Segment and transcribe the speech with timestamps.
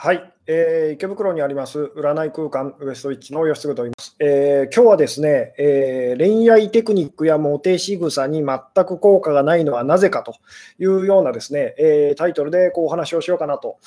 [0.00, 10.36] はい、えー、池袋にあります占い空間ウエストウィッチの吉嗣と言います、えー、今日はですね、えー、恋愛テクニックやモテ仕草に全く効果がないのはなぜかと
[10.78, 13.78] いうようなですね、えー、タイトルでこうお話をしようかなと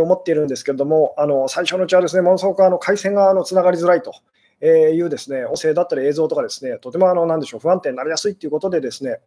[0.00, 4.14] 思っているんですけれども、あの最初のうちはですね、ものすごくあの回線があのつながりづらいと。
[4.60, 9.18] えいうですね音声だったり映像とかですね、とてもあのなんでしょう不安定になりやすいということで、ですね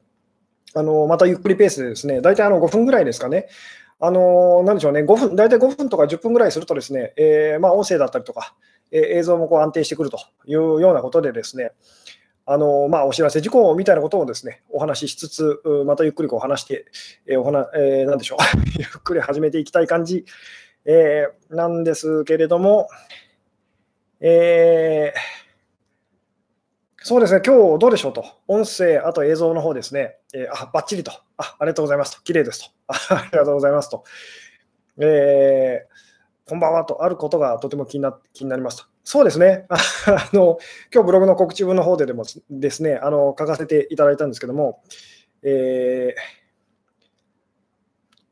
[0.73, 3.47] あのまたゆっくりペースでですね、大体あの5分ぐらいですかね、
[4.02, 8.55] あのなんでしょうね、5分、大体5分とか10分ぐらいするとですね、えー、まあ、音声だったりとか、
[8.91, 11.72] えー、映像もこう安定してくるというようなことでですね、
[12.45, 16.85] あのまあ、お知らせ事項みたいなことをですねお話ししつつ、またゆっくりこう話して、
[17.27, 18.38] えーお話えー、なんでしょう、
[18.80, 20.25] ゆっくり始めていきたい感じ、
[20.86, 22.88] えー、なんですけれども、
[24.22, 25.48] えー
[27.02, 31.12] そうですね、今日どうでしょうと、音声、あと映像の方ですね、えー、あ、ばっちりと。
[31.38, 34.03] あ、ありがとうございますと、綺麗ですと、ありがとうございますと、
[34.97, 38.83] えー、こんばんはと、あることがとても気にな気になりますと。
[39.06, 40.59] そうですね、 あの
[40.94, 44.84] 今日ブログの告知文の方ででもですね、あの書かせていただいたんですけども、
[45.41, 46.13] え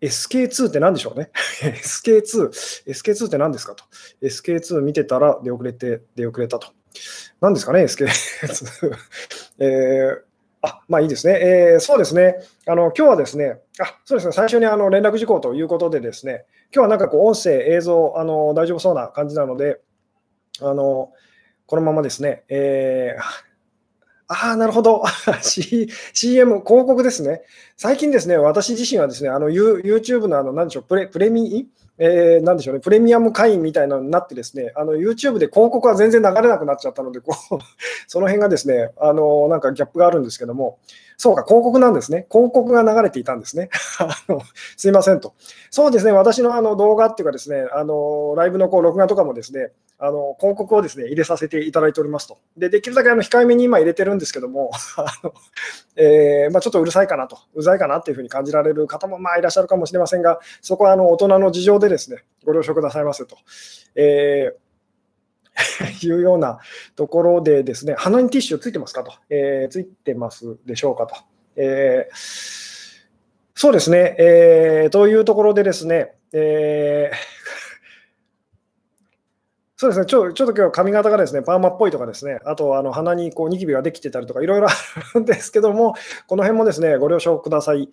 [0.01, 1.31] ー、SK2 って何でしょうね
[1.61, 2.49] ?SK2、
[2.91, 3.85] SK2 って何ですかと。
[4.21, 6.67] SK2 見てたら出遅れて、出遅れたと。
[7.41, 8.07] 何ですかね、SK
[9.59, 10.21] えー、
[10.61, 19.79] あまあいいですね、えー、そうですね、あの今日はですね、あそうですね、最初にあの連絡事項ということで、ですね今日はなんかこう音声、映像あの、大丈夫そうな感じなので、
[20.61, 21.11] あの
[21.67, 23.46] このままですね、えー、
[24.27, 25.03] ああ、なるほど。
[25.41, 27.41] CM、広告ですね。
[27.77, 31.67] 最近ですね、私自身はですね、あの YouTube のあの、なんでしょう、プレプレミ
[31.99, 37.59] えー、なんでしょうね、プレミアム会員みたいなのになってですね、あの YouTube で広告は全然流れなくなっちゃったので、こう
[38.07, 40.77] その辺がですね、あのなんかギャップがあるんですけども、
[41.17, 42.27] そうか、広告なんですね。
[42.31, 43.69] 広告が流れていたんですね。
[43.99, 44.41] あの
[44.77, 45.33] すいませんと。
[45.71, 52.37] そうですね、私のあの動画っていうかですね、あのライブのこう録画とかもですね、あの広告をですね入れさせていただいておりますと。
[52.55, 55.33] でできるだけあの控えめに今入れてるんですけども、 あの
[55.95, 63.37] えー、まあ、ちょっとうるさいかなと、うざいかなっていうふうに感じられる方もまあいらっしゃるかもしれませんが、そこはあの大人の事情でですねご了承くださいませと。
[63.95, 64.66] えー
[66.03, 66.59] いうような
[66.95, 71.15] ところでですね、鼻にティッシュついてますかと、えー、ついてますでしょうかと。
[71.55, 72.15] えー、
[73.55, 77.15] そうですね、えー、というところでですね、えー
[79.79, 84.71] そうですねちょちょっと今日髪型がですねパーマっぽいとかですね、あとあの鼻にこうニキビができてたりとか、いろいろあ
[85.13, 85.93] るんですけども、
[86.25, 87.89] この辺もですねご了承ください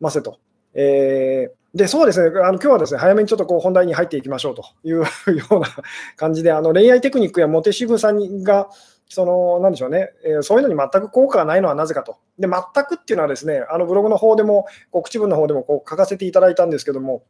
[0.00, 0.40] ませと。
[0.74, 5.04] えー、でそうですね、あの今日はですね早めにちょっとこう本題に入っていきましょうという よ
[5.52, 5.68] うな
[6.16, 8.68] 感じで、あの恋愛テクニックやモテ仕草が、
[9.08, 12.16] そのなんでしょうね、えー、そういうのに全く効果がないのはなぜかと。
[12.36, 17.22] で、全くっていうのはですね、あのブログの方でも、告知文の方でもこう書かせていただいたんですけども、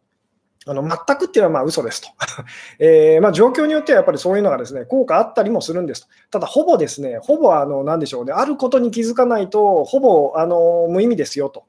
[0.66, 2.08] あの全くっていうのはまあ嘘ですと、
[2.80, 11.64] えー、まあ、状況によってはやっぱりそういうのがですね効果あったりもするんですと、ただ、ほぼですね、ほぼあのなんでしょうね、あることに気づかないと、ほぼあの無意味ですよと。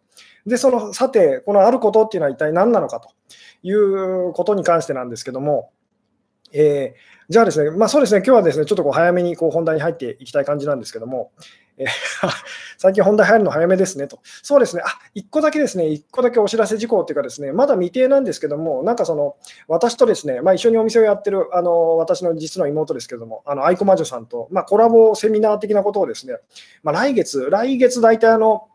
[0.46, 3.10] で、そのさて、このあることっていうのは一体何なのかと
[3.64, 5.72] いうことに関してなんですけども、
[6.52, 11.32] えー、じゃあですね、まあ、そうですね、今日はですね、ちょっとこう早めにこう本題に入っていきたい感じなんですけども、
[11.78, 11.88] えー、
[12.78, 14.20] 最近本題入るの早めですねと。
[14.42, 19.36] そうですね、あ、1個だけですね、1個だけお知らせ事項っていうかですね、まだ未定なんですけども、なんかその、
[19.68, 26.38] 私とですね、まあ、一緒にお店をやってる、あの、私の実の妹ですけども、あの、愛子魔女さんと、まあ、コラボセミナー的なことをですね、
[26.84, 28.68] まあ、来月、来月大体あの、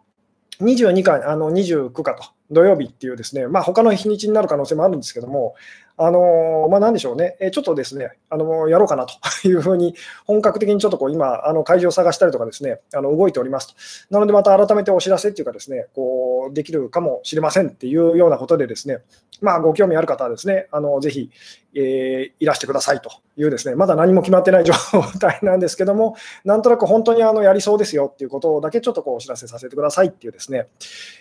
[0.60, 5.54] 22か、あの29かと、土曜日っていうですね、まあ他の日にちになる可能性もあるんですけども、
[5.96, 9.16] あのまあ、なんでしょうね、えちょっとですね、あのやろうかなと
[9.46, 9.94] いうふうに、
[10.24, 13.68] 本格的にちょっとこう今、あの会場を探したりとかですね、あの動いております
[14.08, 14.14] と。
[14.14, 18.98] なので、また改めてお知らせっていうかですね、こうできるかもしれませんっていうようなことでですね、
[19.40, 21.30] まあ、ご興味ある方はですね、あのぜひ、
[21.74, 24.72] えー、いらしてくださいというですね、まだ何も決まってない状
[25.20, 30.66] 態なんですけども、なんとなく本当にあのやりそうですよっていうことだけちょっとこうお知らせさせてくださいっていうですね、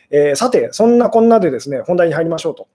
[0.10, 2.68] えー、さて、そんなこんなでですね、本題に入りましょうと。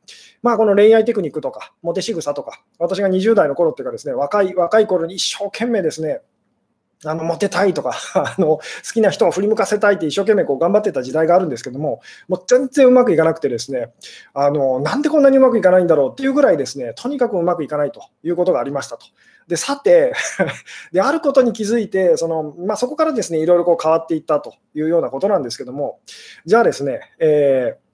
[0.42, 6.20] まあ、この恋愛テクニックとか、モテ仕草とか、私が20代の頃っていうかですね、若い若い頃に一生懸命ですね、
[7.04, 8.62] あのモテたいとか あの、好
[8.92, 13.92] きな人を振り向かせたいって一生懸命こう頑張ってた時代があるんですけども、もう全然うまくいかなくてですね、
[14.34, 19.06] あのなんでこんなにうまくいかないんだろうっていうぐらいですね、とにかくうまくいかないということがありましたと。
[19.46, 20.12] でさて
[20.92, 26.00] で、あることに気づいて、そのまあ、そこからですねいろいろこう変わっていったというようなことなんですけども、
[26.46, 27.87] じゃあですね、えー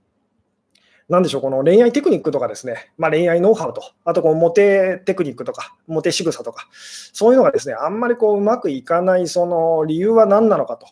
[1.09, 10.87] なんでしょう、この恋愛テクニックとかですね、まあ、恋愛ノウハウと、あとこうモテテクニックとか、モテ仕草とか、そういうのがですね、あんまりこううまくいかないその理由は何なのかと。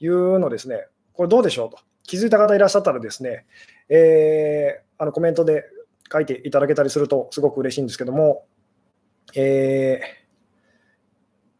[0.00, 3.46] いうのですね、これどうでしょうと、気づいた方いらっしゃったらですね、
[3.88, 5.64] えー、あのコメントで
[6.10, 8.44] 書いていただけたりするとすごく嬉しいんですけども、
[9.34, 10.17] えー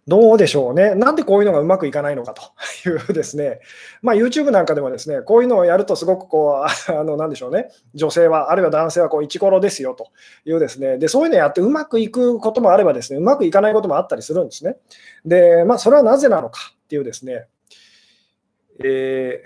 [0.09, 0.95] どうでしょうね。
[0.95, 2.43] なんでこういうのがうまくいかないのかと
[2.89, 3.61] いうですね、
[4.01, 10.09] まあ、YouTube なんかでもですね、こういうのをやるとすごくこう、 あの、なんでしょうね、女性は、あるいは男性はこう、イチコロですよと
[10.47, 14.79] いうですね、で、そういうのやってうまくいくこともあればですね、うまくいかないこともあったりするんですね。
[15.27, 17.47] で、まあ、それはなぜなのかっていうですね、
[18.83, 19.43] え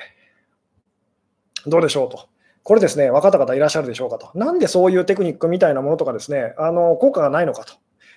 [1.66, 2.28] ー、どうでしょうと。
[2.62, 4.30] これですね、分かった方いらっしゃるでしょうかと。
[4.38, 7.74] なんでそういうテクニックみたいなものとかですね、あの効果がないのかと。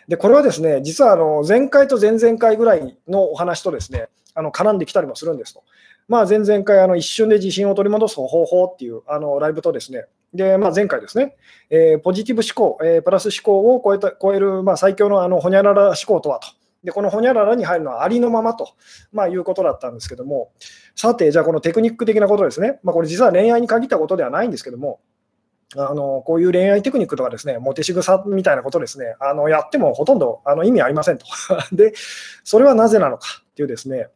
[0.08, 5.64] で、これはですね、実はあの前回と前々回ぐらいのお話とですね、あの絡んできたりもするんですと。
[6.08, 11.36] まあ、前々回、あの一瞬で自信を取り戻す方法っていうあのライブとですね、でまあ、前回ですね、
[11.70, 16.48] えー、ポジティブ思考、えー、プラス思考を超えた超える、まあ、最強のあのほにゃらら思考とはと。
[16.84, 18.74] で、このほにゃららに入るのはありのままと、
[19.12, 20.52] まあ、いうことだったんですけども、
[20.96, 25.00] さて、じゃあこのテクニック的なことですね、まあ、これ実は恋愛に限ったことではないんですけども、
[25.78, 31.26] あのこういう恋愛テクニックとかですね、モテ仕草みたいなことですね、あのやってもほとんどあの意味ありませんと。
[31.76, 31.94] で、
[32.44, 34.10] それはなぜなのかっていうですね、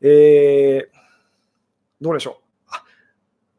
[0.00, 0.98] えー、
[2.00, 2.38] どうでしょ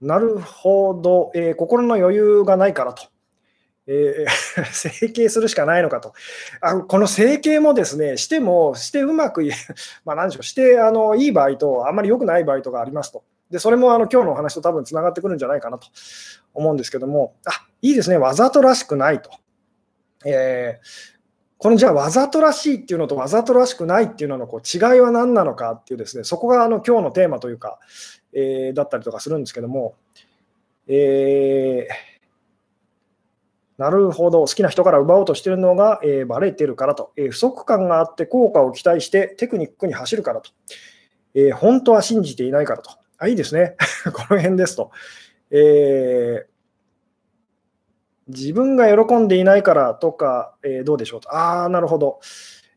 [0.02, 0.06] う。
[0.06, 3.06] なるほど、えー、心の余裕がないからと。
[3.88, 6.14] えー、 整形するしかないのかと。
[6.62, 9.52] あこの整形もですね、しても、してうまくい、
[10.06, 13.24] まあ何でしょう、してあのいい場合と、あんまり良くない場合とかありますと。
[13.54, 15.88] で、それもあの今日のお話と多分つながってくるんじゃないかなと
[16.56, 17.52] 思うんですけども、あ
[17.84, 19.30] いいですね、わざとらしくないと。
[20.26, 20.88] えー、
[21.60, 27.78] このじゃあわざとらしいっていうのとわざとらしくないっていうののこう違いは何なのかっていうですね、そこがあの今日のテーマというか、
[28.34, 29.94] えー、だったりとかするんですけども、
[30.88, 32.14] えー
[33.78, 40.52] なるほど、好きな人から奪おうとしてるのが、えー、バレてるからと、えー、不足感があって効果を期待してテクニックに走るからと、
[41.34, 42.92] え、本当は信じていないからと、
[43.24, 43.76] あいいですね、
[44.14, 44.92] この辺ですと、
[45.50, 46.46] え
[48.28, 52.20] 自分が喜んでいないからとか、えどうでしょうと、ああ、なるほど、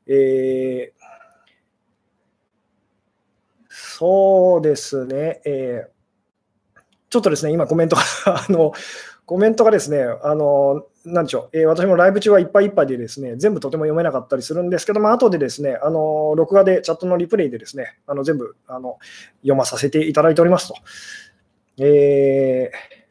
[0.06, 0.92] え
[3.68, 5.88] そうですね、え
[7.10, 8.72] ちょっとですね、今コメントが あの
[9.24, 18.98] コメントがですね、あの、なんでしょう、えー、私もライブ中はいっぱいいっぱいでですね、全部とても読めなかったりするんですけども、後でですね、あの、録画でチャットのリプレイでですね、あの全部あの
[19.40, 20.74] 読まさせていただいておりますと。
[21.78, 23.06] えー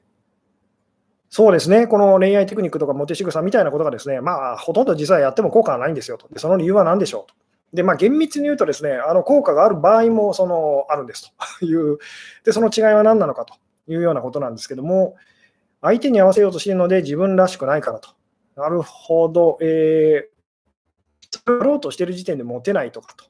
[1.35, 6.29] そうですね、この恋愛テクニックとかモテ仕草みたいなことがですね、まあ、ほとんど実はやっても効果はないんですよと。
[6.29, 7.35] でその理由は何でしょうと。
[7.73, 11.97] で、まあ、厳密に言うとですね、あの効果がある場合もそのあるんですという、
[12.45, 13.55] で、その違いは何なのかと
[13.89, 15.15] いうようなことなんですけども、
[15.85, 18.09] 相手に合わせようとしているので自分らしくないからと。
[18.55, 19.59] なるほど。
[19.61, 23.25] えー、やろうとしている時点でモテないとかと。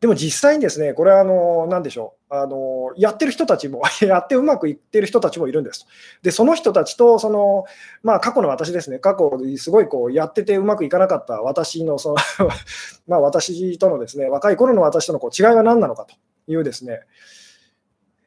[0.00, 5.86] でも実際にですね、これはあの、なんでしょう、あの、やってる人たちも、 やってうまくいってる人たちもいるんです。
[6.22, 7.64] で、その人たちと、その、
[8.02, 12.16] まあ過去の私ですね、過去すごいこう、やっててうまくいかなかった私の、その
[13.08, 16.14] ま私とのですね、若い頃の私とのこう違いは何なのかと
[16.46, 17.00] いうですね、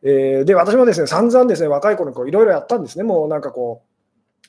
[0.06, 3.04] えー、で、私もですね、散々ですね、若い頃にこういろいろやったんですね。
[3.04, 3.93] もうなんかこう、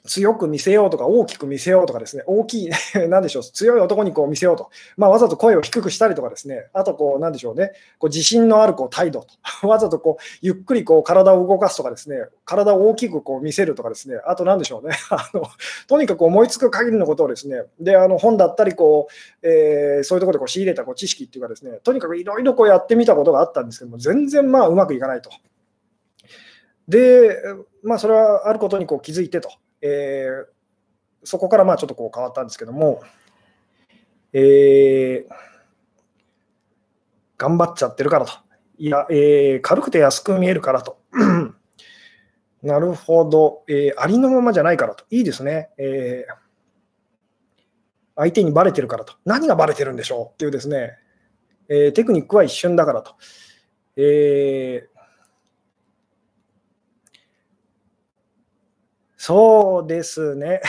[0.07, 2.71] 強く見せようとか、大きく見せようとかですね、大きい、
[3.09, 4.69] なんでしょう、強い男にこう見せようと、
[4.99, 9.29] まあ、わざと声を低くしたりとかですね、あとこう、なんでしょうね、こう自信のあるこう態度と、
[9.67, 15.47] わざとこう、ゆっくりこう体を動かすとかですね、体を大きくこう見せるとかですね、あとなんでしょうね、 あの
[15.89, 19.09] とにかく思いつく限りのことをですね、で、あの本だったりこ
[19.43, 25.31] う、えー、そういうところでこう仕入れたこう知識っていうかですね、とにかくいろいろこうやってみたことがあったんですけども、全然まあうまくいかないと。
[26.89, 27.39] で、
[27.83, 29.49] まあ、それはあることにこう気づいてと。
[29.87, 30.47] えー、
[31.25, 33.03] そこからまあちょっとこう変わったんですけども、
[34.33, 35.35] えー、
[37.37, 38.33] 頑張っちゃってるからと。
[38.79, 40.99] いや、えー、軽くて安く見えるからと。
[42.63, 45.05] なるほど、えー、ありのままじゃないからと。
[45.11, 45.69] いいですね。
[45.77, 46.35] えー、
[48.17, 49.13] 相手にバレてるからと。
[49.27, 50.93] 何がバレてるんでしょうっていうですね、
[51.69, 53.17] えー、テクニックは一瞬だからと。
[53.99, 54.94] えー
[59.27, 60.61] そうですね。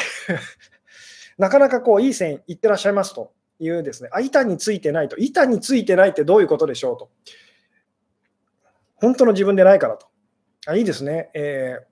[1.38, 7.10] なかなかこういい線いってらっしゃいますというですね、あ板についてないと、板についてないってどういうことでしょうと。
[8.96, 10.08] 本当の自分でないからと。
[10.68, 11.32] あいいですね。
[11.34, 11.86] えー、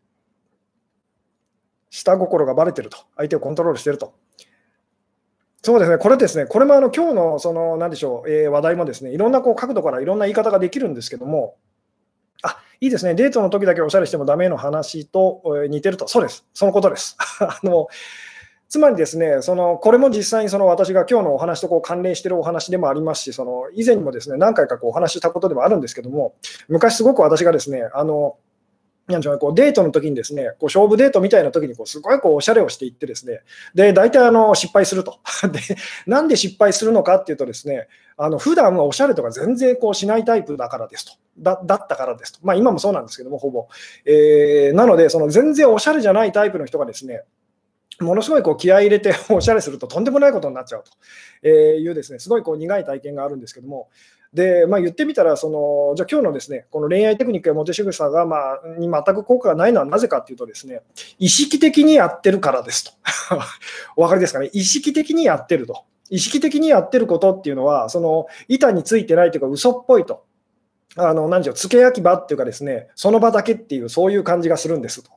[1.90, 2.98] 下心がばれてると。
[3.18, 4.14] 相手をコントロールしてると。
[5.64, 11.58] そうですね、これですね、これもあの今日のその、なんでしょう、えー、話題もですね、いろんなこう角度からいろんな言い方ができるんですけども、
[12.84, 17.16] いいですね、デートの時だけおしゃれしてもダメの話と似てると、そうです、そのことです。
[17.40, 17.88] あの
[18.68, 26.34] つまりですね、そのこれも実際にその私が今日のお話とこう関連しているお話でもありますし、その以前にもですね何回かこうお話ししたことでもあるんですけども、
[26.68, 28.36] 昔すごく私がですね、あの
[29.08, 33.42] なんでしょうね、こうデートの時にですね、こう勝負デートみたいな時にこうすごいこうおしゃれをしていってですね、
[33.76, 35.20] で、大体あの失敗すると。
[35.52, 35.60] で、
[36.08, 41.14] なんで失敗するのかっていうとですね、あの普段はおしゃれとか全然こうしないタイプだからですと。
[41.38, 42.40] だだったからですと。
[42.44, 43.68] まあ今もそうなんですけども、ほぼ。
[44.06, 47.24] えー、なので、その全然おしゃれじゃないタイプの人がですね、
[48.00, 50.84] ものすごいこう気合い入れて おしゃれするととんでもないことになっちゃう
[51.42, 53.90] というですね、すごいこう苦い体験があるんですけども、
[54.34, 60.82] で、まあ、言ってみたら、そのじゃあ今日のですねこの恋愛テクニックやモテ仕草が、まあ、に全く効果がないのはなぜかというとですね、
[61.20, 62.92] 意識的にやってるからですと。
[63.96, 65.84] お分かりですかね、意識的にやってると。
[66.10, 70.24] 意識的にやってることっていうのは、その板についてないというか、嘘っぽいと。
[70.96, 75.10] あの何でしょう、付け焼き場っていうかですね、その場だけっていう、そういう感じがするんですと。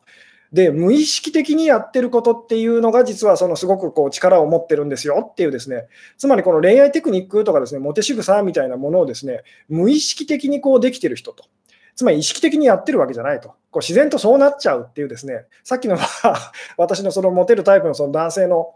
[0.53, 5.87] で、無意識的にやってることっていうのが、実はそのすごくこう力を持ってるんですよっていうですね、
[6.19, 11.45] つまりこの恋愛テクニックとかですね、モテ仕草みたいなものをですね、無意識的にこうできてる人と。
[11.95, 13.49] つまり意識的にやってるわけじゃないと。
[13.49, 15.97] こう自然とそうなっちゃうっていうですね、さっきの
[16.77, 18.75] 私のそのモテるタイプのその男性の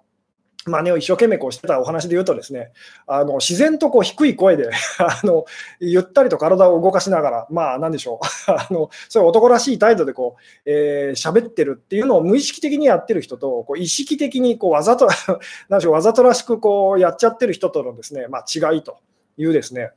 [0.67, 2.73] 真似を一生懸命こうしてたお話で言うとですね、
[3.07, 5.47] あの自然とこう低い声で あの
[5.81, 15.09] ゆったりと体を動かしながら、まあなんでしょう、 あのそういう男らしい態度でこう、えー、喋ってるっていうのを無意識的にやってる人と、こう意識的にこうわざと
[15.71, 18.99] なんでしょうわざとらしくこうやっちゃってる人とのですね、まあ、違いと
[19.39, 19.93] いうですね、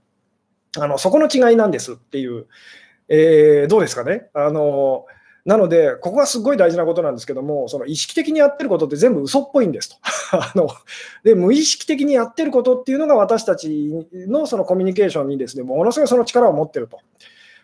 [0.78, 2.48] あのそこの違いなんですっていう、
[3.10, 4.30] えー、どうですかね？
[4.34, 5.06] あの
[5.46, 9.98] なので、ここがすごい大事なことなんですけども、その意識的にやってることって全部嘘っぽいんですと。
[10.32, 10.70] あの
[11.24, 17.00] で無意識的にやってることっていうのが私たちのそのコミュニケーションにですね、ものすごいその力を持ってると。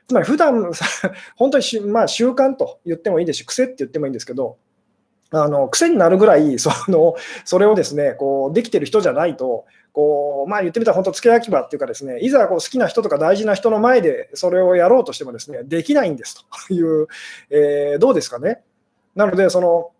[0.08, 0.72] つまり普段
[1.38, 4.58] 本当にし、まあ、習慣と言ってもいいですし、癖って言ってもいいんですけど、
[5.32, 17.08] あの癖になるぐらいそのそれをですねこうできてる人じゃないとこう、まあ、言ってみたら本当付け焼き場っていうかですねいざこう好きな人とか大事な人の前でそれをやろうとしてもですねできないんですという、
[17.50, 18.62] えー、どうですかね。
[19.16, 19.92] なのでその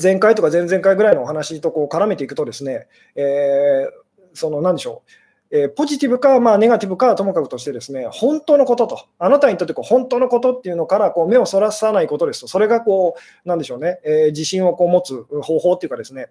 [0.00, 3.90] 前回とか前々回ぐらいのお話とこう絡めていくとですね、えー、
[4.34, 5.10] その何でしょう。
[5.50, 13.14] えー、ポジティブか、まあ、ネガティブかともかくとしてですね、本当のことと、あなたにとってこう本当のことっていうのからこう目をそらさないことですと、それがこ
[13.44, 16.30] う、なんでしょうね、えー、自信をこう持つ方法っていうかですね、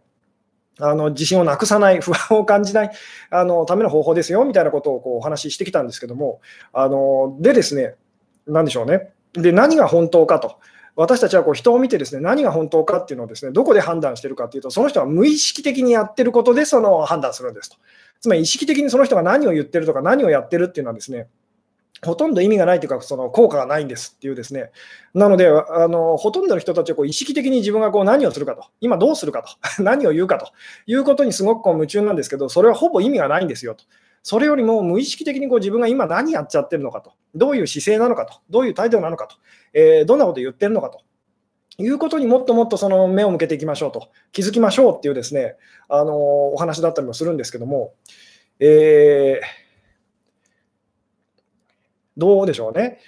[0.80, 2.92] あの自信をなくさない、 不安を感じない
[3.30, 6.42] あのための方法ですよみたいなことをこうお話ししてきたんですけども、
[6.74, 7.96] あのでですね、
[8.48, 10.58] なんでしょうね、で何が本当かと。
[10.96, 17.76] 私たちはこう人を見てですね何が本当かっていうのをですねどこで判断してるかというとその人は無意識的にやってることでその判断するんですと。
[18.22, 21.28] つまり意識的にその人が何を言ってるとか何をやってるっていうのはですね、
[22.06, 24.72] ほとんど意味がないというか、その効果がないんですっていうですね。
[25.14, 29.50] なので、あのほとんどの人たちはこう意識的に自分がこう何をするかと、今どうするかと、
[29.84, 30.52] 何を言うかと。
[30.86, 33.84] いうことにすごくこう夢中なんですけど、それはほぼ意味がないんですよと。
[34.24, 39.36] それよりも無意識的にこう自分が今何やっちゃってるのかと、どういう姿勢なのかと、どういう態度なのかと、
[39.74, 41.02] えー、どんなこと言ってるのかと。
[41.78, 45.58] いうことにもっともっとその目を向けていきましょうと、気づきましょうっていうですね、
[45.90, 46.16] あの
[46.54, 47.94] お話だったりもするんですけども、
[48.60, 49.65] えー、
[52.18, 53.00] どうでしょうね。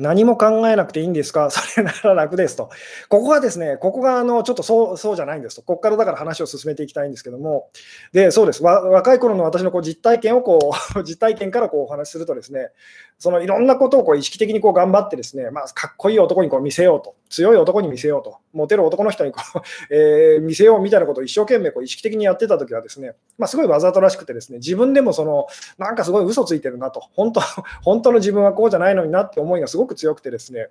[0.00, 2.70] 何も考えなくていいんですか、 それなら楽ですと。
[3.08, 5.62] ここがですね、ここがあのちょっとそうそうじゃないんですと。
[5.62, 7.70] ここからだから話を進めていきたいんですけども、
[8.12, 8.62] で、そうです。
[8.62, 12.70] 若い頃の私のこう実体験をこう、 実体験からこうお話しするとですね、
[13.18, 17.14] そのいろんなことをこう意識的にこう頑張ってですね、まあ、かっこいい男にこう見せようと。
[17.30, 19.60] 強い男に見せようと、モテる男の人にこう、
[19.94, 25.46] えー、見せようみたいなことを一生懸命こう意識的にやってたときはですね、まあ、すごいわざとらしくてですね、自分でもその、
[25.78, 27.40] なんかすごい嘘ついてるなと、本当、
[27.82, 30.68] 本当の自分はこうじゃないのになって思いがすごくく強くてですね、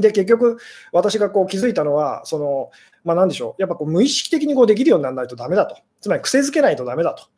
[0.00, 0.58] で、結局、
[0.92, 2.70] 私がこう気づいたのは、その、
[3.04, 5.76] まあ、なんでしょう、やっぱこう無意識的にこうできるようにならないとだめだと。
[6.00, 7.24] つまり癖づけないとだめだと。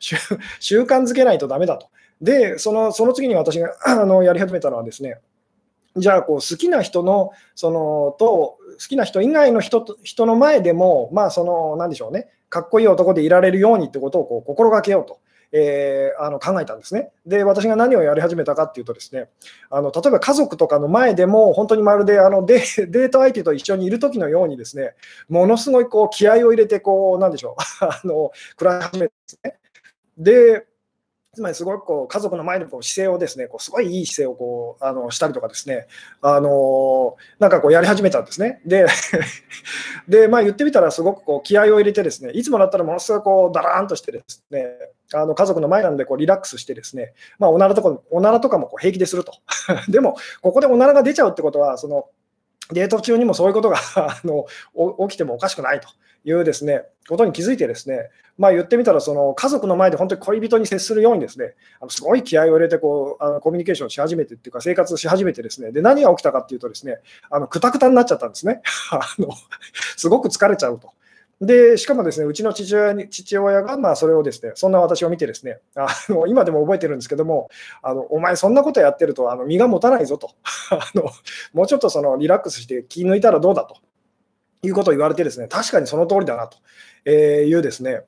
[0.59, 1.87] 習慣づけないとだめだと。
[2.21, 5.19] で、そのその次に私が あのやり始めたのはですね、
[5.95, 15.19] じゃあこう好きな人のそのと好きな人以外の人と人の前でも、まあ、そのなんでしょうね、かっこいい男でいられるようにってことをこう心がけようと。
[15.51, 17.11] えー、あの考えたんですね。
[17.25, 19.29] で、私が何をやり始めたかっていうとですね、
[19.69, 24.93] あの例えば家族とかの前でも、本当にまるであのデデート相手と一緒にいる時のようにですね、
[25.27, 29.59] ものすごいこう気合を入れて、こう、なんでしょう、 あの、暮らし始めですね。
[30.17, 30.65] で、
[31.33, 35.87] つまりすごくこう家族の前でこう姿勢をですね、こうすごいいい姿勢をこうあのしたりとかですね、
[36.21, 38.61] あのなんかこうやり始めたんですね。
[38.65, 38.87] で、
[40.07, 44.65] でまあ、言ってみたらすごくこう気合を入れてですね、いつもだったらものすごくこうだらーんとしてですね、
[45.13, 49.33] あの家族の前なんでこうリラックスしてですね、まあ、おならとかおならとかもこう平気ですると。
[49.89, 52.07] でも、ここでおならが出ちゃうってことは、その
[52.71, 54.45] デート中にもそういうことが あの
[55.07, 55.89] 起きてもおかしくないと
[56.23, 66.99] いうですねことに気づいて、ですね、まあ、言ってみたら、その家族の前で本当に恋人に接するように、ですねあのすごい気合を入れてこうあのコミュニケーションし始めてっていうか、生活し始めて、ですねで何が起きたかっていうと、ですね
[67.31, 68.61] あのくたくたになっちゃったんですね。
[68.91, 69.29] あの
[69.97, 70.91] すごく疲れちゃうと。
[71.41, 77.49] で、しかもですね、うちの父親に父親が、まあ、それをですね、そんな私を見てですね、あの今でも覚えてるんですけども、
[77.81, 80.31] あのお前、そんなことやってると、あの身が持たないぞと。
[80.71, 81.09] あの、
[81.53, 83.77] もうちょっとそのリラックスして気抜いたらどうだと。
[84.61, 86.57] いうことを言われてですね、確かにその通りだなと。
[87.09, 88.01] いうですね、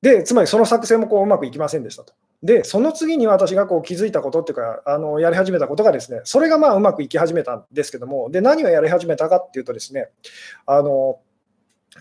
[0.00, 2.14] で、つまりその作戦もこううまくいきませんでしたと。
[2.42, 10.08] で、その次に私がこう気づいたことっていうか、あのやり始めたことがですね、それがまあうまくいき始めたんですけども、で、何をやり始めたかっていうとですね、
[10.64, 11.20] あの、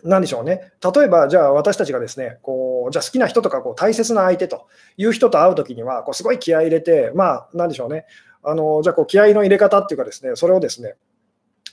[0.03, 8.05] なんでしょうね、例えば、じゃあ私たちがですね、こうじゃあ好きな人とかこう大切な相手という人と会うときには、こうすごい気合い入れて、まあ、なんでしょうね、
[8.43, 10.95] あのじゃあこう気合いの入れ方っていうかですね、それをですね、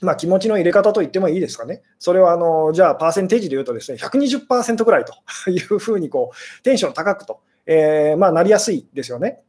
[0.01, 1.81] まあ、気持ちの入れ方と言ってもいいですかね。
[1.99, 9.41] それはあのじゃあパーセンテージで言うとですね、120%ぐらいというふうにこうテンション高くと、えー、まあ、なりやすいですよね。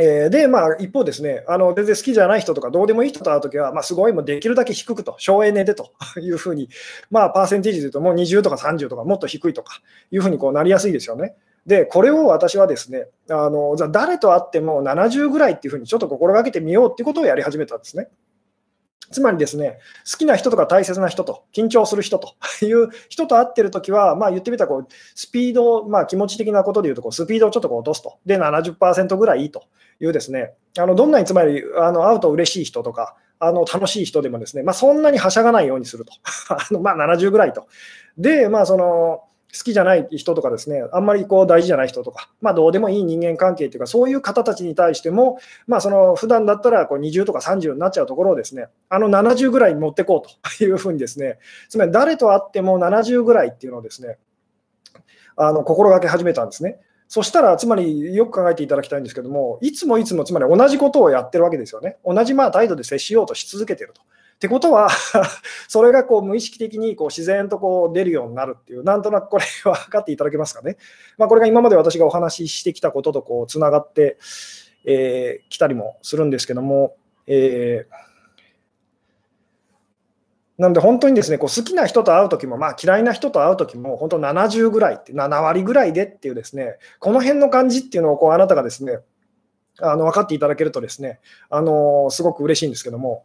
[0.00, 6.68] えー、で、まあ、一方ですね、あの全然好きじゃない人とか、どうでもいい人と会うときは、まあ、すごいもできるだけ低くと、省エネでと いうふうに、
[7.10, 9.80] まあ、パーセンテージで言うと、もう20とか30とか、もっと低いとか
[10.12, 11.34] いうふうにこうなりやすいですよね。
[11.66, 18.08] で、これを私はですね、あのじゃ誰と会っても70ぐらいっていうふうにちょっと心がけてみようっていうことをやり始めたんですね。
[19.10, 19.78] つまりですね、
[20.10, 28.18] 好きな人とか大切な人と、緊張する人という人と会ってるときは、まあ、言ってみたらこう、スピード、まあ、気持ち的なことで言うとこう、スピードをちょっとこう落とすと。
[28.26, 29.64] で、70%ぐらいいいと
[30.00, 36.12] いうですね、あのどんなにつまりあの会うと嬉しい人とか、あの楽しい人でもですね、まあ、そんなにはしゃがないようにすると。
[36.50, 37.66] あのまあ、70ぐらいと。
[38.16, 39.24] で、まあ、その、
[39.56, 51.38] 好きじゃない人とかですね、あんまりこう大事じゃない人とか、まあ、どうでもいい人間関係というか、そういう方たちに対しても、まあ、その普段だったらこう20とか30になっちゃうところをですね、あの70ぐらいに持ってこうと いうふうにですね、
[51.70, 54.18] つまり誰と会っても70ぐらいっていうのをですね、
[55.36, 56.78] あの心がけ始めたんですね。
[57.08, 61.96] そしたら、つまりよく考えていただきたいんですけども、いつもいつも、つまり同じことをやってるわけですよね。
[62.04, 64.02] 同じまあ態度で接しようとし続けてると。
[64.02, 64.04] っ
[64.38, 64.88] てことは
[65.66, 70.76] それがこう無意識的にこう自然とこう出るようになるっていう、なんとなくこれは分かっていただけますかね。
[71.16, 74.18] まあ、これが今まで私がお話ししてきたこととこうつながって
[74.84, 76.94] き、えー、たりもするんですけども、
[77.26, 78.07] えー
[80.58, 88.98] なので本当にですね、こう好きな人と会うときも、まあ、嫌いな人と会うときも、本当70ぐらいって、7割ぐらいでっていうですね、この辺の感じっていうのをこうあなたがですね、
[89.80, 93.24] あの分かっていただけるとですね、あのすごく嬉しいんですけども、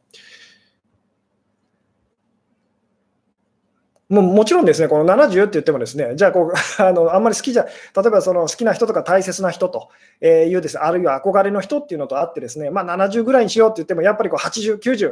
[4.10, 7.70] ももちろんですね、この70って言ってもですね、じゃあこう あの、あんまり好きじゃ、例
[8.06, 9.90] えばその好きな人とか大切な人と
[10.22, 15.12] いうです、ね、あるいは憧れの人っていうのとあってですね、まあ、70ぐらいにしようって言っても、やっぱりこう80、90、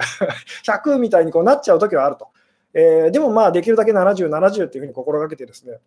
[0.66, 2.28] 100 みたいにこうなっちゃうときはあると。
[2.74, 5.80] えー、でもまあ、できるだけ70、70っていうふうに心がけてですね、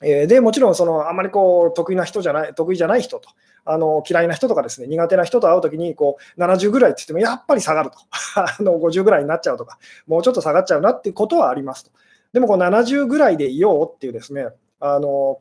[0.00, 3.28] えー、でもちろんそのあんまりこう得意な人じゃない、得意じゃない人と、
[3.64, 7.98] あの嫌いな人とかですね、苦手な人と会うときにこう70ぐらいって言っても、やっぱり下がると
[8.36, 11.90] あの、50ぐらいになっちゃうとか、もうちょっと下がっちゃうなっていうことはありますと。
[12.32, 14.48] でもこう70ぐらいでいようっていうですね、
[14.80, 15.40] あの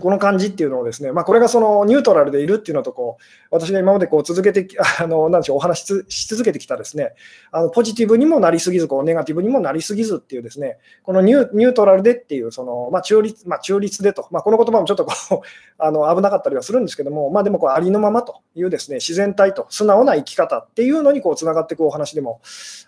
[0.00, 4.66] この感じっていうのをですね、まあ、これがそのニュートラルでいるっていうのとこう、私が今までこう続けて、
[4.98, 7.12] あのなんでしょう、お話しし続けてきたですね、
[7.52, 15.40] あのポジティブにもなりすぎず、こうネガティブにもなりすぎずっていうですね、このニュートラルでっていう、そのまあ、中立まあ、中立でと、まあ、この言葉もちょっとこう
[15.78, 22.40] あの危なかったりはするんですけども、まあ、でもこうありのままというですね、自然体と素直な生き方っていうのにこうつながっていくお話でも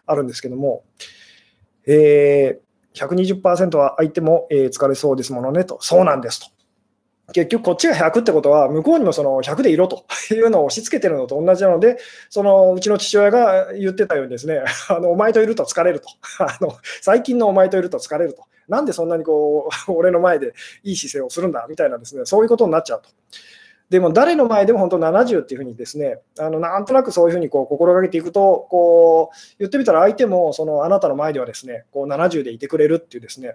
[0.06, 0.82] あるんですけども、
[1.86, 6.62] えー120%は相手も、え疲れそうですものねと、そうなんですと。
[7.32, 16.08] 結局、こっちが100ってことは、向こうにもその100でいろというのを押し付けてるのと同じなので、そのうちの父親が言ってたようにですね、 あのお前といると疲れると
[16.40, 20.52] あの、最近のお前といると疲れると、なんでそんなにこう 俺の前で
[20.82, 23.08] いい姿勢をするんだみたいなですね、そういうことになっちゃうと。
[23.92, 33.54] でも誰の前でも本当70っていうふうにですね、あのなんとなくそういうふうにこう心がけていくと、こう言ってみたら相手もそのあなたの前ではですね、こう70でいてくれるっていうですね、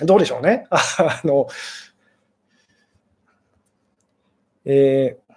[0.00, 0.66] どうでしょうね。
[0.70, 1.48] あの
[4.64, 5.34] えー、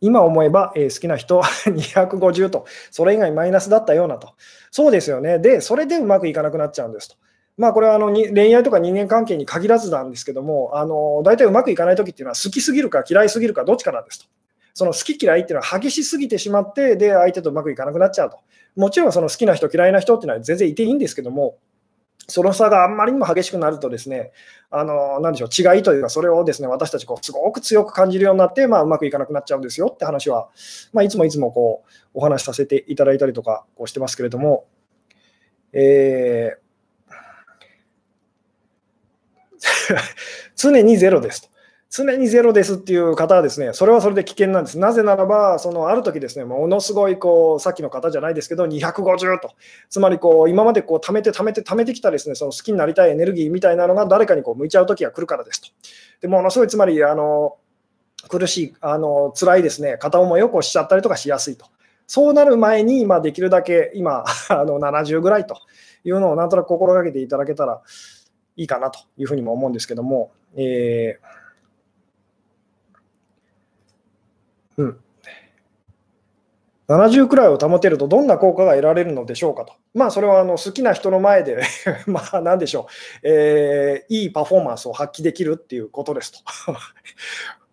[0.00, 4.32] 今思えば、えー、好きな人 は250と、それ以外マイナスだったようなと。
[4.70, 5.38] そうですよね。
[5.38, 7.16] で、それでうまくいかなくなっちゃうんですと。
[7.60, 14.26] まあ、これはあの恋愛とか人間関係に限らずなんですけども、あの大体うまくいかないときっていうのは、好きすぎるか嫌いすぎるかどっちかなんですと。
[14.72, 18.38] その好き嫌いっていうのは激しすぎてしまって、で、相手とうまくいかなくなっちゃうと。
[18.76, 21.58] もちろんその好きな人、嫌いな人っていうのは全然いていいんですけども、
[22.28, 24.32] その差があんまりにも激しくなるとですね、
[24.70, 30.48] あのなでしょう、違いというか、それをですね私たちこうすごく強く感じるようになって、まあ、うまくいかなくなっちゃうんですよって話は、
[30.94, 34.64] まあ、いつもいつもこうお話しさせていただいたりとかこうしてますけれども、
[35.72, 36.69] えー、
[40.56, 41.48] 常にゼロですと。
[41.92, 44.78] 常にゼロですっていう方はですね、それはそれで危険なんです。
[44.78, 49.50] なぜならば、そのある時ですね、ものすごいこう、さっきの方じゃないですけど、250と、
[49.88, 55.68] つまりこう今までこう貯めて貯めて貯めてきたですね、その好きになりたいエネルギーみたいなのが誰かにこう向いちゃう時が来るからですと。
[56.20, 57.56] でものすごい、つまりあの
[58.28, 61.66] 苦しい、あの辛いですね、片思いをこうしちゃったりとかしやすいと。
[62.06, 65.56] そうなる前に、まあ、できるだけ今、 あの70ぐらいと
[66.04, 67.82] いうのをなんとなく心がけていただけたら
[68.56, 71.40] いいかなというふうにも思うんですけども、えー
[74.80, 75.00] うん。
[76.88, 79.74] 70くらいを保てるとどんな効果が得られるのでしょうかと。
[79.94, 81.62] まあ、それはあの好きな人の前で
[82.06, 82.88] まあ、なんでしょ
[83.22, 86.38] う、えー、いいパフォーマンスを発揮できるっていうことですと。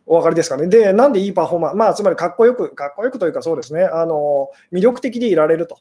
[0.05, 0.67] お分かりですかね。
[0.67, 5.79] で、なんでいいパフォーマンス、まあ、つまりかっこよく、かっこよくというか、そうですね、あの魅力的でいられると。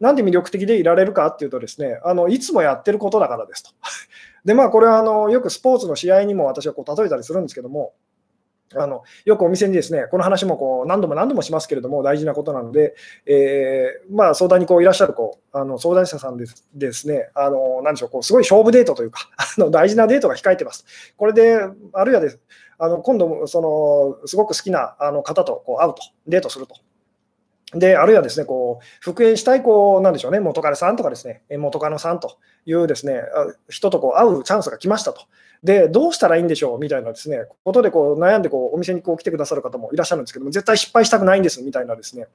[0.00, 3.70] なんで魅力的でいられるかっていうとですね、あのいつもやってることだからですと。
[4.48, 7.92] で、まあ、これはあのよくスポーツの試合にも私はこう例えたりするんですけども、
[8.74, 12.94] あのよくお店にですね、この話もこう何度も何度もしますけれども、大事なことなので、
[13.26, 20.86] えー、まあ、相談にこういらっしゃるこうあの相談者さんですですね、あの何でしょうこう、すごい勝負デートというか、 あの大事なデートが控えてます。
[21.18, 21.60] これで、
[21.92, 22.40] あるいはです
[22.78, 26.74] あの今度その、すごく好きなあの方とこう会うと、デートすると。
[27.74, 33.20] で、あるいはですね、こう、復縁したい、こう、なんでしょうね、元彼さんとかですね、元カノさんというですね、
[33.68, 35.20] 人とこう会うチャンスが来ましたと。
[35.62, 42.26] で、どうしたらいいんでしょうみたいなですね、ことでこう悩んでこうお店にこう来てくださる方もいらっしゃるんですけども、絶対失敗したくないんですみたいなですね。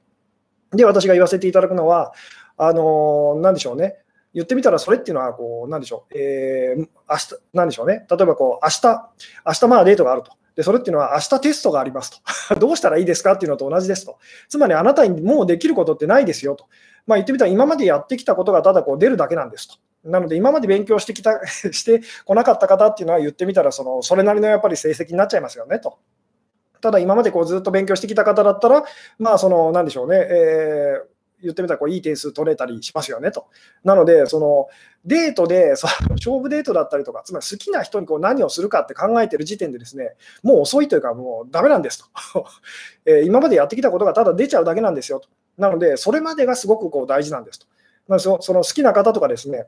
[0.72, 2.12] で、私が言わせていただくのは、
[2.56, 3.96] あのー、なんでしょうね、
[4.34, 9.10] 言ってみたらそれっていうのはこう、なんでしょう、えー、明日、なんでしょうね、例えばこう、明日、
[9.46, 10.32] 明日まあデートがあると。
[10.56, 12.56] で、それっていうのは明日テストがありますと。
[12.60, 14.18] どうしたらいいですかっていうのと同じですと。
[14.48, 16.66] つまりあなたにもうできることってないですよと。
[17.06, 19.74] まあ、言ってみたら今までやってきたことがただこう出るだけなんですと。
[20.08, 25.98] なので今まで勉強してきた してこなかった方っていうのは言ってみたらそのそれなりのやっぱり成績になっちゃいますよねと。
[26.80, 28.84] ただ今までこうずっと勉強してきた方だったら、
[29.18, 33.46] まあそのなんでしょうね、えー言ってみたらこういい点数取れたりしますよねと。
[33.84, 34.68] なので、その
[35.04, 42.44] デートで、 その勝負デートだったりとか、つまり好きな人にこう何をするかって考えてる時点でですね、もう遅いというか、もうダメなんですと。
[43.06, 45.28] え今までやってきたことがただ出ちゃうだけなんですよと。
[45.58, 47.66] なので、それまでがすごくこう大事なんですと。
[48.08, 49.66] まあ、その好きな方とかですね、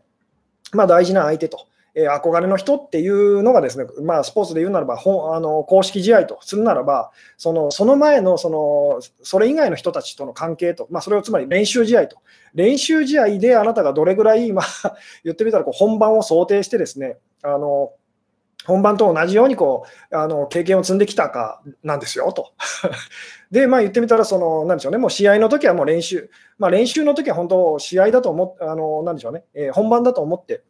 [0.73, 1.67] まあ、大事な相手と。
[1.99, 12.19] え憧れの人っていうのがですね、まあ、スポーツで言うならば、あの公式試合とするならば、そのその前のそのそれ以外の人たちとの関係と、まあ、それをつまり練習試合と、
[12.53, 17.93] 練習試合であなたがどれぐらい、まあ、 言ってみたらこう本番を想定してですね、あの
[18.67, 22.53] 本番と同じようにこうあの経験を積んできたかなんですよと。
[23.51, 26.29] で、まあ、言ってみたら、そのなんでしょうね、もう試合の時はもう練習、
[26.59, 30.63] まあ、練習の時は本当、試合だと思って、あのなんでしょうね、えー、本番だと思って、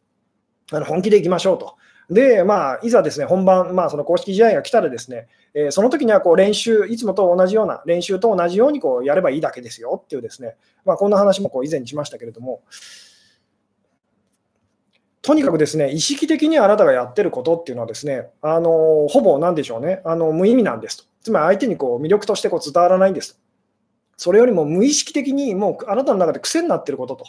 [0.71, 1.75] あの本気でいきましょうと。
[2.09, 12.61] で、まあ、いざですね、本番、まあ、その公式試合が来たらですね、えー、その時にはこう練習、いつもと同じような、練習と同じようにこうやればいいだけですよっていうですね、まあ、こんな話もこう以前にしましたけれども、
[15.21, 21.03] とにかくですね、意識的にあなたがやってることっていうのはですね、あのほぼなんでしょうね、あの無意味なんですと。
[21.21, 23.39] つまり相手にこう魅力としてこう伝わらないんですと。
[24.17, 27.25] それよりも無意識的にもうあなたの中で癖になってることと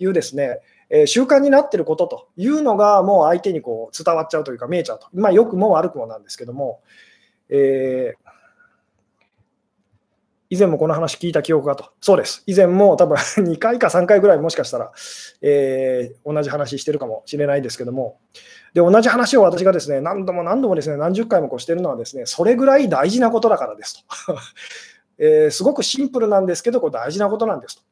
[0.00, 0.58] いうですね、
[0.90, 5.06] えー、習慣になってることというのがもう相手にこう伝わっちゃうというか見えちゃうと。
[5.14, 6.80] まあ、良くも悪くもなんですけども、
[7.48, 8.32] えー、
[10.50, 11.92] 以前もこの話聞いた記憶がと。
[12.00, 12.42] そうです。
[12.46, 14.92] 以前も多分 2回か3回ぐらいもしかしたら、
[15.42, 18.18] えー、同じ話してるかもしれないですけども、
[18.74, 24.34] で、同じ話を私がですね、何度も何度もですね、何十回もこうしてるのはですね、それぐらい大事なことだからですと。
[25.24, 27.82] えー、すごくシンプルなんですけど、これ大事なことなんですと。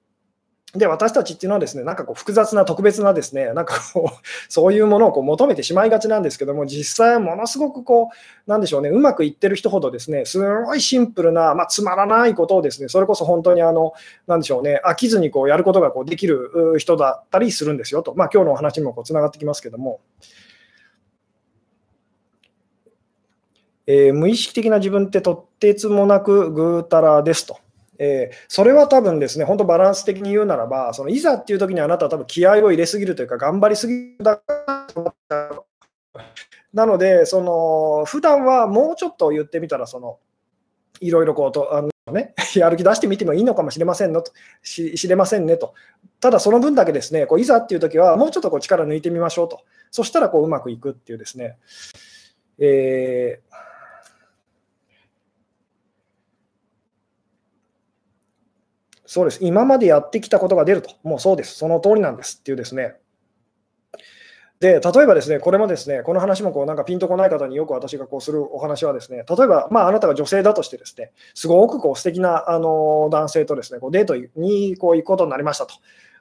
[0.79, 13.95] で、私たちっていうのはですね、なんかこう複雑な特別なですね、なんかこう、 そういうものをこう求めてしまいがちなんですけども、実際ものすごくこう、なんでしょうね、うまくいってる人ほどですね、すごいシンプルな、まあ、つまらないことをですね、それこそ本当にあの、
[14.27, 18.15] なんでしょうね、飽きずにこうやることがこうできる人だったりするんですよと。
[18.15, 20.01] まあ、今日のお話にもこうつながってきますけども。
[23.93, 27.59] えー、無意識的な自分ってとってつもなくぐうたらですと。
[27.99, 34.41] えー、それは多分ですね、本当バランス的に言うならば、そのいざっていう時にあなたは多分気合を入れすぎるというか、頑張りすぎるだ
[36.73, 40.21] なので、その普段はもうちょっと言ってみたら、その
[41.01, 44.31] いろいろこうとあのね、やる気出してみてもいいのかもしれませんのと。
[44.63, 45.75] し知れませんねと、
[46.21, 51.59] ただその分だけですね、こういざっていう時は、もうちょっとこう力抜いてみましょうと、そしたらこううまくいくっていうですね、
[52.61, 53.70] えー
[59.13, 62.95] そうです、今までやってきたことが出ると、もうそうです、その通りなんですっていうですね、
[64.61, 75.75] で、例えばですね、これもですね、この話もこうなんかピンとこない方によく私がこうするお話はですね、例えば、まあ、あなたが女性だとしてですね、すごくこう素敵なあの男性とですね、こうデートにこう行くことになりましたと。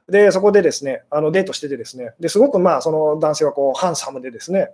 [0.08, 4.72] で、そこでですね、あのデートしててですね、ですごくまあその男性はこうハンサムでですね、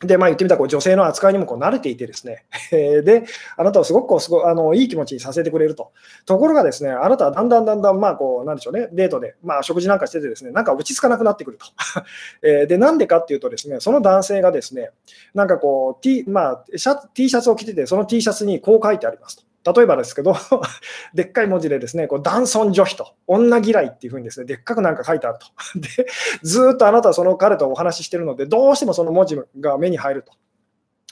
[0.00, 3.24] で、まあ、言ってみたらこう女性の扱いにもこう慣れていてですね、 で、
[3.56, 5.92] あなたをすごくこうすごあのいい気持ちにさせてくれると。
[6.24, 11.66] ところがですね、あなたはだんだんだんだん、まあ、こう、なんでしょうね、デートで、まあ、食事なんかしててですね、なんか落ち着かなくなってくると。
[12.66, 14.90] で、なんでかっていうとですね、その男性がですね、
[15.34, 19.49] なんかこう、T, まあ、シャ T シャツを着てて、その T シャツにこう書いてありますと。
[19.64, 20.34] 例えばですけど、
[21.14, 25.46] でっかい文字でですね、こう男尊女卑と、女嫌いっていうふうにですね、でっかくなんか書いてあると。
[25.78, 26.06] で、
[26.42, 30.32] ずっとあなたはその彼とお話ししてるので、どうしてもその文字が目に入ると。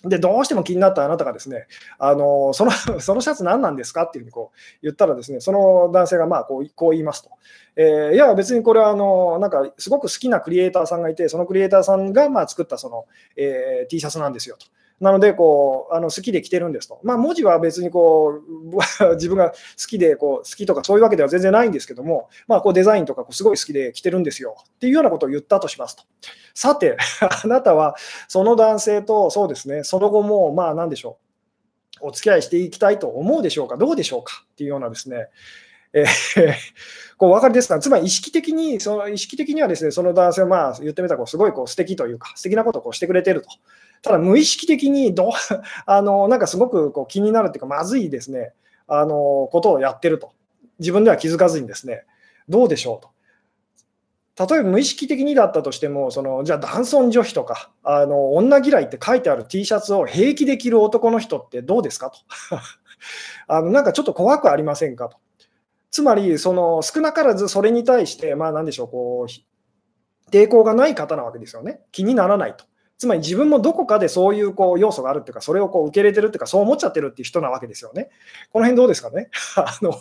[0.04, 1.66] で、どうしても気になったあなたがですね、
[1.98, 7.30] あのその そのシャツ何なんですかっていうふうにこう言ったらですね、その男性がまあこうこう言いますと。
[7.74, 13.06] えー、いや、別にこれはあのなんかすごく好きなクリエイターさんがいて、そのクリエイターさんがまあ作ったその、
[13.36, 14.66] えー、T シャツなんですよと。
[15.00, 17.00] なのでこうあの好きで着てるんですと。
[17.04, 19.56] まあ、文字は別にこう 自分が好
[19.88, 24.56] きでこう好きとかそういうわけでは全然ないんですけども、まあ、こうデザインとかこうすごい好きで着てるんですよ。
[24.58, 26.02] っていうようなことを言ったとしますと。
[26.54, 26.96] さて、
[27.44, 27.94] あなたは
[28.26, 31.18] その男性とそうですね、その後もまあ何でしょ
[32.02, 34.44] う、お付き合いしていきたいと思うでしょうか、どうでしょうか。
[34.52, 35.28] っていうようなですね、
[35.92, 36.04] え、
[37.16, 43.48] こうお分かりですか、つまり意識的に、その意識的にはですね、その男性はまあ言ってみたらこうすごいこう素敵というか、素敵なことをこうしてくれてると。
[44.02, 45.32] ただ無意識的にど
[45.86, 48.52] あのなんかすごくこう気になるっていうか、まずいですね、
[48.86, 50.32] あのことをやってると。
[50.78, 52.04] 自分では気づかずにですね、
[52.48, 53.10] どうでしょうと。
[54.46, 62.18] 例えば無意識的にだったとしても、そのじゃあ男尊女卑とかあの、女嫌いって書いてある T シャツを平気で着る男の人ってどうですかと。
[63.48, 65.18] あのなんかちょっと怖くありませんかと。
[65.90, 71.80] つまり、その少なからずそれに対して、まあ、なんでしょうこう、抵抗がない方なわけですよね。
[71.92, 72.66] 気にならないと。
[72.98, 78.10] つまり自分もどこかでそういうこう要素があるっていうか、それをこう受け入れてるっていうか、そう思っちゃってるっていう人なわけですよね。
[78.52, 79.30] この辺どうですかね？
[79.56, 79.92] あの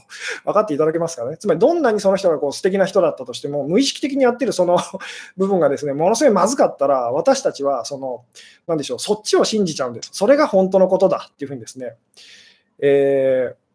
[0.45, 1.37] 分かっていただけますかね？
[1.37, 4.79] つまりどんなにその人がこう素敵な人だったとしても、無意識的にやってるその
[5.37, 8.25] 部分がですね、ものすごいまずかったら、私たちはその、
[8.65, 10.09] なんでしょう、そっちを信じちゃうんです。
[10.13, 11.95] それが本当のことだっていうふうにですね、
[12.79, 13.66] えー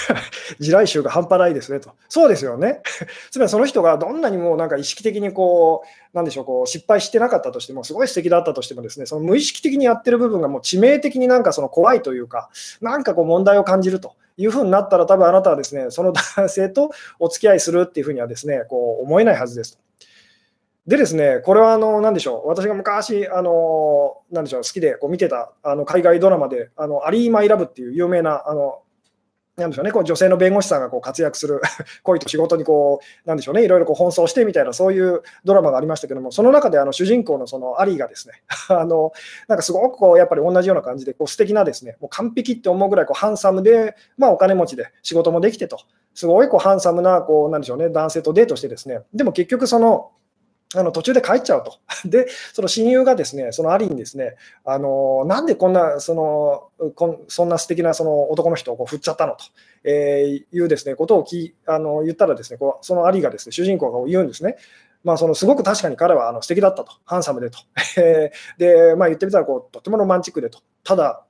[0.60, 1.90] 地雷臭が半端ないですねと。
[2.08, 2.82] そうですよね。
[3.30, 12.50] つまりその人がどんなにもなんか意識的にこう、なんでしょう、こう失敗してなかったとしても、すごい素敵だったとしてもですね、その無意識的にやってる部分がもう致命的になんかその怖いというか、
[12.80, 19.82] なんかこう問題を感じるというふうになったら、多分あなたはですね、その男性とお付き合いするっていうふうにはですね、こう思えないはずですと。
[20.86, 28.81] でですね、これはあの、なんでしょう、私が昔、あの、なんでしょう、好きでこう見てたあの海外ドラマで、あの、アリー・マイ・ラブっていう有名な、あの、
[29.56, 31.60] なんでしょうね、こう女性の弁護士さんがこう活躍する
[32.04, 39.12] 恋と仕事にこう、なんでしょうね、いろいろこう奔走してみたいな、そういうドラマがありましたけども、その中であの主人公のそのアリーがですね、 あの
[39.48, 45.76] なんかすごくこうやっぱり同じような感じで、こう素敵なですね、もう完璧って思うぐらいこうハンサムで、まあ、お金持ちで仕事もできてと、
[46.14, 50.12] すごいこうハンサムなこうなんでしょうね、男性とデートしてですね、でも結局その、
[50.74, 51.78] あの途中で帰っちゃうと。
[52.08, 59.44] で、その親友がですね、そのアリにですね、あのなんでこんな、そのこんそんな素敵なその男の人をこう振っちゃったのと、
[59.84, 64.56] えー、いうですねことをきあの言ったらですね、こうそのアリがですね、主人公が言うんですね。
[65.04, 67.58] まあ、そのすごく確かに彼はあの素敵だったと、ハンサムでと。
[68.58, 70.60] で、まあ、言ってみたらこうとてもロマンチックでと。
[70.84, 71.24] ただ、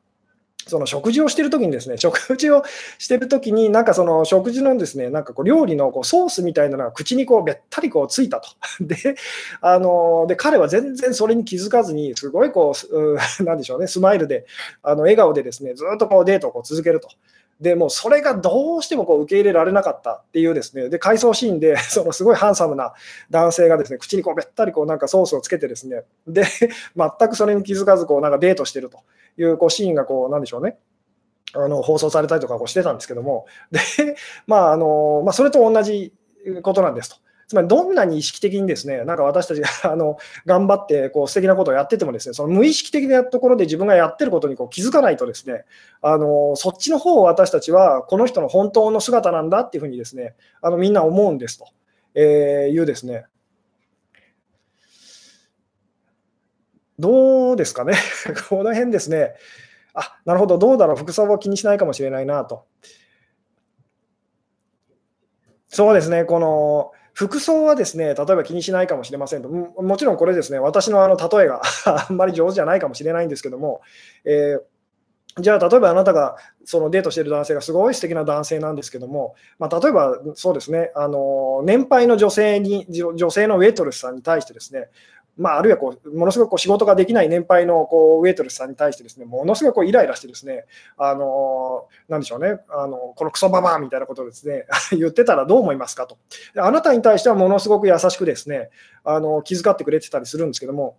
[0.66, 2.62] その食事をしてるときにですね、食事を
[2.98, 8.48] してるときに、なんかその食事のですね、なんかこう料理のこうソースみたいなのが口にこうべったりこうついたと。
[8.80, 9.16] で、
[9.60, 14.46] あので彼は全然それに気づかずに、すごいこう、 なんでしょうね、スマイルで、
[14.82, 17.08] あの笑顔でですね、ずっとこうデートをこう続けると。
[17.62, 22.92] でもうそれがどうしてもこう受け入れられなかったっていうですね、で、回想シーンで、 そのすごいハンサムな
[23.30, 26.44] 男性がですね、口にこうべったりこうなんかソースをつけてですね、で、
[26.96, 28.98] 全くそれに気づかずこうなんかデートしてると。
[29.36, 30.78] いうこうシーンがこう、なんでしょうね。
[31.54, 33.80] あの放送されたりとかこうしてたんですけども、で
[34.46, 36.14] まああのまあ、それと同じ
[36.62, 37.16] ことなんですと。
[37.52, 40.16] つまりどんなに意識的にですね、なんか私たちが あの
[40.46, 45.64] 頑張ってこう素敵なことをやっててもですね、その無意識的なところで自分がやってることにこう気づかないとですね、
[46.00, 51.66] あのそっちの方を私たちはこの人の本当の姿なんだっていうふうにですね、あのみんな思うんですと、
[52.14, 53.26] えいうですね、
[56.98, 57.94] どうですかね、
[58.48, 59.34] この辺ですね、
[59.94, 62.64] あ、なるほど、どうだろう、服装は気にしないかもしれないなと。
[65.68, 71.62] そうですね、この服装はですね、例えば気にしないかもしれませんと、もちろんこれですね、私のあの例えが
[72.08, 73.80] あんまり上手じゃないかもしれないんですけども、
[74.24, 74.62] えー
[75.40, 84.90] じゃあ、例えばあなたがそのデートしている男性がすごい素敵な男性なんですけども、まあ、例えばそうですね、あの年配の女性に、女性のウェイトレスさんに対してですね、
[85.38, 90.66] まあ、あるいはこうものすごくこう仕事ができない年配のこうウェイトレスさんに対してですねものすごくこうイライラしてですね
[90.98, 96.18] あのなんでしょうねあのこのクソババアみたいなことをですね 言ってたらどう思いますかと。
[96.56, 98.70] あなたに対してはものすごく優しくですね
[99.04, 100.96] あの気遣ってくれてたりするんですけども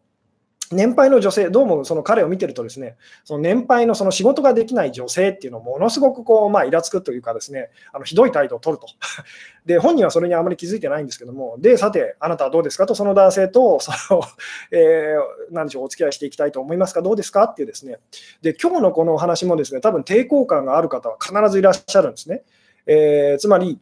[0.71, 8.87] 年配の女性、どうもその彼を見てると、ですねその年配のその仕事ができない女性っていうのをものすごくこう、まあ、イラつくというか、ですねあのひどい態度を取ると。
[9.65, 14.21] で、本人はそれにあまり気づいてないんですけども、で、さて、あなたはどうですかと、その男性とその、
[14.71, 17.99] えー、何でしょう、お付き合いしていきたいと思いますか、どうですかっていうですね、
[18.41, 22.43] で、今日のこのお話もですね、多分抵抗感がある方は必ずいらっしゃるんですね。
[22.85, 23.79] えー、つまり、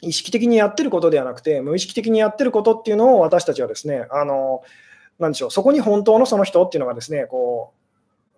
[0.00, 4.62] 意識的にやってることではなくて、無意識的にやってることっていうのを私たちはですね、あの
[5.18, 7.72] なんでしょう、そこに本当のその人っていうのがですね、こ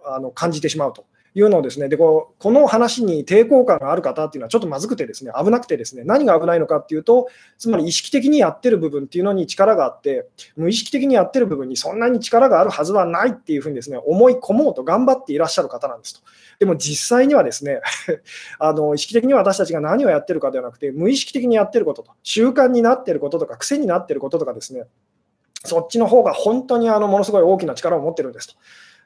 [0.04, 1.04] う、あの感じてしまうと。
[1.38, 16.20] いうのをですねでこうこの話に抵抗感がある方っていうのはちょっとまずくてですね危なくてですね何が危ないのかっていうとつまり意識的にやってる部分っていうのに力があって無意識的にやってる部分にそんなに力があるはずはないっていうふうにですね思い込もうと頑張っていらっしゃる方なんですと。
[16.58, 17.82] でも実際にはですね
[18.58, 24.84] あの意識的に私たちが何をやってるかではなくて無意識的にやってることと習慣になってることとか癖になってることとかですね
[25.66, 28.54] そっちの方が本当にあのものすごい大きな力を持ってるんですと。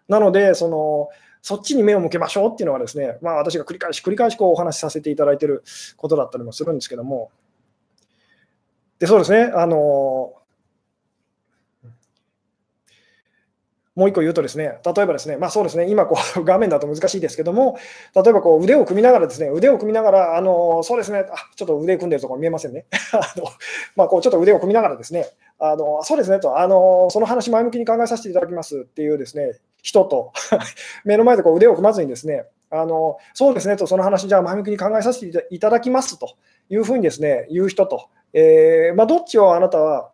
[0.09, 1.09] なので、その
[1.43, 5.65] そっちに目を向けましょうっていうのはですね、まあ、私が繰り返し繰り返しこうお話しさせていただいてる
[5.97, 7.31] ことだったりもするんですけども、
[8.99, 10.35] でそうですね、あの
[13.97, 17.79] もう一個言うとですね、例えばですね、まあそうですね、今こう 画面だと難しいですけども、
[18.15, 22.87] 例えばこう腕を組みながらですね、腕を組みながら、あのそうですね、あちょっと腕組んでるところ見えませんね。
[23.13, 23.45] あの
[23.97, 25.27] まあこうちょっと腕を組みながらですね、
[25.61, 30.33] あのそうですねとあの、その話前向きに考えさせていただきますっていうですね人と
[31.05, 36.37] 目の前でこう腕を組まずにですね、あのそうですねと、その話、じゃあ前向きに考えさせていただきますと
[36.69, 40.13] いうふうにですね言う人と、えー、まあ、どっちをあなたは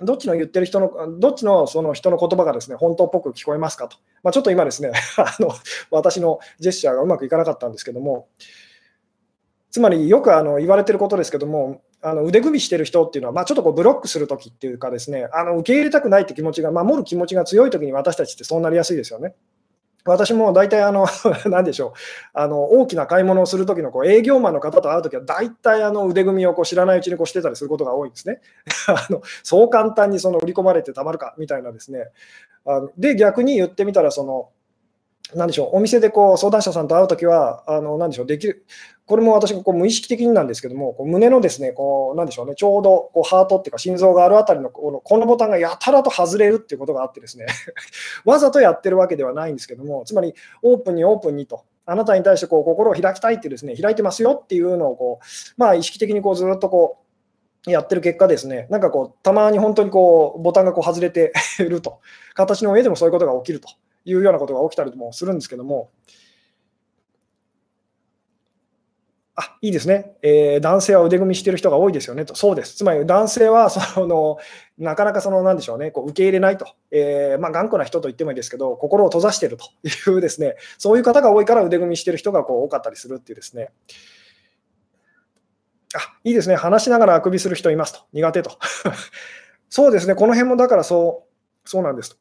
[0.00, 3.96] どっちの言ってる人の、どっちのその人の言葉がですね、本当っぽく聞こえますかと。
[4.22, 5.48] まあ、ちょっと今ですね あの、
[5.90, 8.28] 私のジェスチャーがうまくいかなかったんですけども、
[9.70, 19.34] つまりよくあの言われてることですけども、あの腕組みしてる人っていうのは、まあ、ちょっとこうブロックするときっていうかですね、あの受け入れたくないって気持ちが、守る気持ちが強いときに私たちってそうなりやすいですよね。
[20.04, 21.08] 私も大体あの、
[21.50, 21.92] なんでしょう、
[22.32, 28.40] あの大きな買い物をするときのこう営業マンの方と会うときは、大体あの腕組みをこう知らないうちにこうしてたりすることが多いんですね。
[28.86, 32.10] あのそう簡単にその売り込まれてたまるかみたいなですね。
[32.66, 34.50] あで、逆に言ってみたら、その、
[35.34, 38.64] なんでしょう、お店でこう相談者さんと会うときは、あのなんでしょう、できる、
[39.06, 47.46] これも私がこう無意識的になんですけども、こう胸のですね、こうなんでしょうね、ちょうどこうハートっていうか、心臓があるあたりのこのこのボタンがやたらと外れるっていうことがあってですね、
[48.24, 51.64] わざとやってるわけではないんですけども、つまりオープンにオープンにと。
[51.88, 55.24] あなたに対してこう心を開きたいってですね、開いてますよっていうのをこう、
[55.56, 56.98] まあ、意識的にこうずっとこ
[57.68, 62.00] うやってる結果ですね、なんかこう、たまに本当にこうボタンがこう外れてると、
[62.34, 63.68] 形の上でもそういうことが起きると
[64.06, 65.90] いうようなことが起きたりもするんですけども、
[69.38, 72.24] あいいですね、えー、男性は腕組みしてる人が多いですよね。
[72.24, 72.76] と、そうです。
[72.76, 74.38] つまり男性はその
[74.78, 79.66] なかなかそのなんでしょうね、こう受け入れないと、えー、まあ、頑固な人と言ってもいいですけど、心を閉ざしていると
[80.10, 83.68] いうですね、そういう方が多いから腕組みしてる人がこう多かったりするっていうですね。
[85.94, 88.58] あいいですね、話しながらあくびする人いますと、苦手と。
[89.68, 91.26] そうですね、この辺もだからそ
[91.64, 92.16] うそうなんです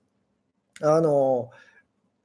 [0.81, 0.89] と。
[0.89, 1.49] あの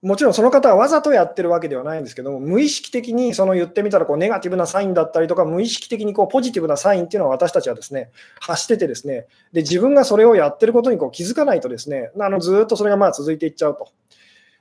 [0.03, 8.11] もちろんその方はわざとやってるわけではないんですけども、無意識的にその言ってみたらこうネガティブなサインだったりとか、無意識的にこうポジティブなサインっていうのは私たちはですね
[8.41, 13.89] 発してて、ですねで自分がそれをやってることにこう気づかないと、ですねあのずっとそれがまあ続いていっちゃうと。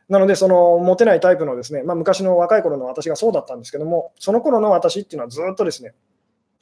[0.10, 5.94] なので、そのモテないタイプのですね、まあ、昔の若い頃の私がそうだったんですけども、その頃の私っていうのはずっとですね、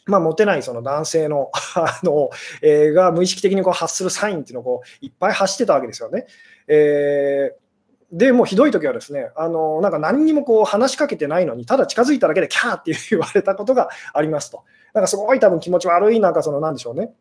[0.06, 2.30] まあ、モテないその男性のあの、
[2.62, 6.28] えー、が無意識的にこう発するサインっていうのをこういっぱい発してたわけですよね。
[6.68, 7.67] えー
[8.12, 14.64] でもうひどい時はですね、あのなんか何にもこう話しかけてないのに、ただ近づいただけでキャーって言われたことがありますと。
[14.94, 17.14] なんかすごい多分気持ち悪い、なんかそのなんでしょうね。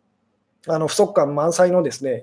[0.68, 2.22] あの不足感満載のですね、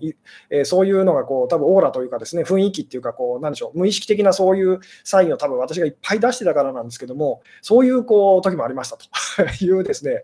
[0.50, 9.06] えー、そういうのがこう多分オーラというかですね、雰囲気っていうかこうなんでしょう、無意識的なそういうサインを多分私がいっぱい出してたからなんですけども、そういうこう時もありましたと
[9.64, 10.24] いうですね、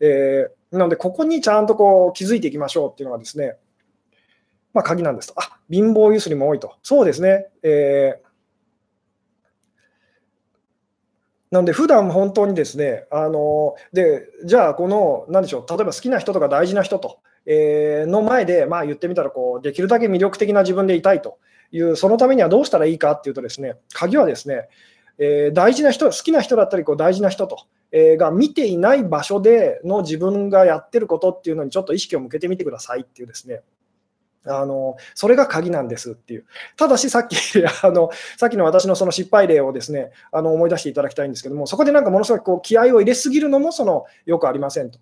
[0.00, 3.56] えー、なのでここにちゃんとこう気づいていきましょうっていうのがですね、
[4.74, 5.34] まあ、鍵なんですと。
[5.36, 6.76] あ貧乏ゆすりも多いと。
[6.82, 7.48] そうですね。
[7.62, 8.32] えー
[11.52, 21.38] なので、普段本当にですね、あのでじゃあ、この、なんでしょう、例えば好きな人とか大事な人と、えー、の前で、まあ、言ってみたらこう、できるだけ魅力的な自分でいたいと
[21.70, 24.70] いう、そのためにはどうしたらいいかっていうとですね、鍵はですね、
[25.18, 33.60] えー、大事な人、好きな人だったりこう大事な人と、え、が見ていない場所での自分がやってることっていうのにちょっと意識を向けてみてくださいっていうですね、
[34.44, 36.44] あのそれが鍵なんですっていう。
[36.76, 37.36] ただし、さっき
[37.82, 44.98] あのさっきの私のその失敗例をですねあの思い出していただきたいんですけども、そこでなんかものすごくこう気合を入れすぎるのもそのよくありませんと。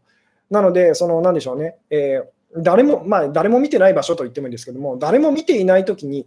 [0.50, 6.26] なので、そのなんでしょうね、えー、誰も、まあ、誰も見てない場所と言ってもいいんですけども、誰も見ていないときに、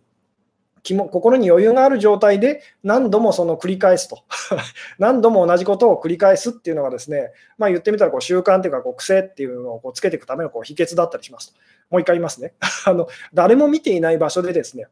[0.84, 4.24] 気も心に余裕がある状態で何度もその繰り返すと
[5.00, 11.60] 何度も同じことを繰り返すっていうのがですね、まあ、言ってみたらこう習慣というかこう癖っていうのをこうつけていくためのこう秘訣だったりしますと。
[11.90, 12.54] もう一回言いますね。
[12.86, 14.88] あの誰も見ていない場所でですね、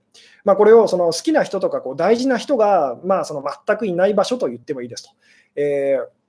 [0.45, 5.09] まあ、これをその好きな人とかこう大事な人がまあその全くいない場所と言ってもいいですと。
[5.55, 6.20] えー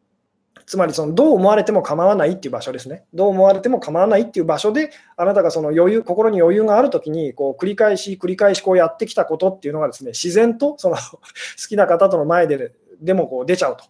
[0.67, 3.05] つまりそのどう思われても構わないっていう場所ですね。
[3.13, 11.21] どう思われても構わないっていう場所で、あなたがその余裕心に余裕があるときにこう繰り返し繰り返しこうやってきたことっていうのがですね自然とその 好
[11.69, 13.85] きな方との前ででもこう出ちゃうと。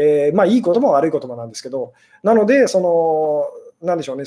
[0.00, 1.92] えー、まあいいことも悪いこともなんですけど、
[2.22, 4.22] なので、その、なんでしょうね、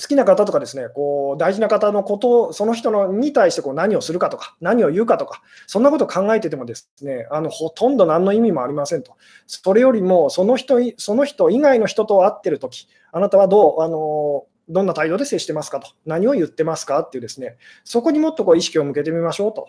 [0.00, 9.16] 好きな方とかですね、こう大事な方のことを、その人のに対してこう何をするかとか、何を言うかとか、そんなことを考えててもですね、あのほとんど何の意味もありませんと。
[9.46, 19.68] それよりも、その人その人以外の人と会ってるとき、あなたはどう、あのどんな態度で接してますかと、何を言ってますかっていうですね、そこにもっとこう意識を向けてみましょうと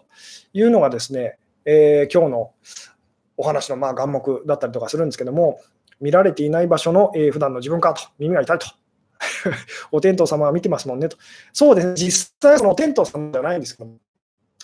[0.54, 2.52] いうのがですね、えー、今日の
[3.38, 5.60] お話のまあ眼目だったりとかするんですけども、
[6.00, 8.68] 見られていない場所の、えー、普段の自分かと、耳が痛いと
[9.91, 11.18] お天道様は見てますもんねと。
[11.53, 13.89] そうですね、実際そのお天道様ではないんですけど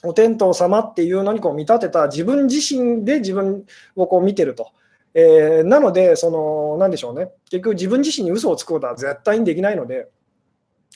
[0.04, 4.72] お天道様っていうのにこう見立てた自分自身で自分をこう見てると。
[5.14, 10.08] えー、なので、その、なんでしょうね、結局自分自身に嘘をつくことは絶対にできないので、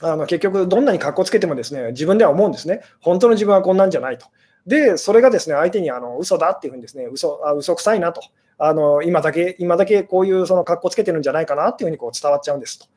[0.01, 4.27] あの結局、どんなにかっこつけてもですね自分では思うんですね、本当の自分はこんなんじゃないと。
[4.65, 8.21] で、それがですね相手にあの嘘だっていうふうにですね嘘あ嘘くさいなと、
[8.57, 12.87] あの今だけ今だけこういうそのかっこつけてるんじゃないかなっていうふうにこう伝わっちゃうんですと。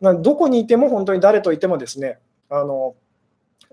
[0.00, 2.18] どこにいても本当に誰といてもですね、
[2.50, 2.94] あの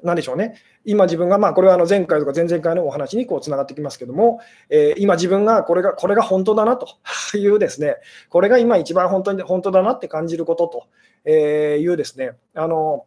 [0.04, 0.56] なんでしょうね、
[0.86, 6.88] 今自分が、まあ、これはあの前回とか前々回のお話にこうつながってきますけども、えー、今自分がこれがこれが本当だなと
[7.38, 7.98] いうですね、
[8.30, 10.88] これが今一番本当に本当だなって感じること
[11.26, 13.06] というですね、あの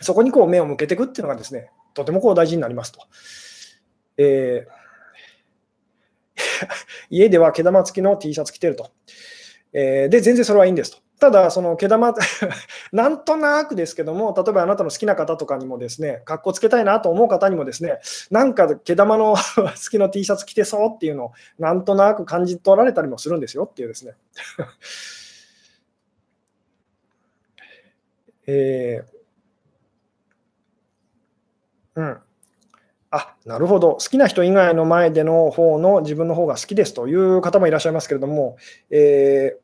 [0.00, 3.00] そこにこう目を向けていくっていうのがですね、とてもこう大事になりますと。
[4.18, 4.84] えー
[7.10, 8.90] 家では毛玉付きの T シャツ着てると。
[9.72, 10.98] えー、で、全然それはいいんですと。
[11.24, 12.12] ただ、その毛玉、
[12.92, 17.98] なんとなくですけども、例えばあなたの好きな方とかにもですね、かっこつけたいなと思う方にもですね、
[18.30, 24.12] なんか毛玉の 好きの T シャツ着てそうっていうのを、なんとなく感じ取られたりもするんですよっていうですね。
[28.46, 32.18] えー、うん。
[33.10, 38.58] あなるほど、好きな人以外の前での方の自分の方が好きですという方もいらっしゃいますけれども、
[38.90, 39.63] えー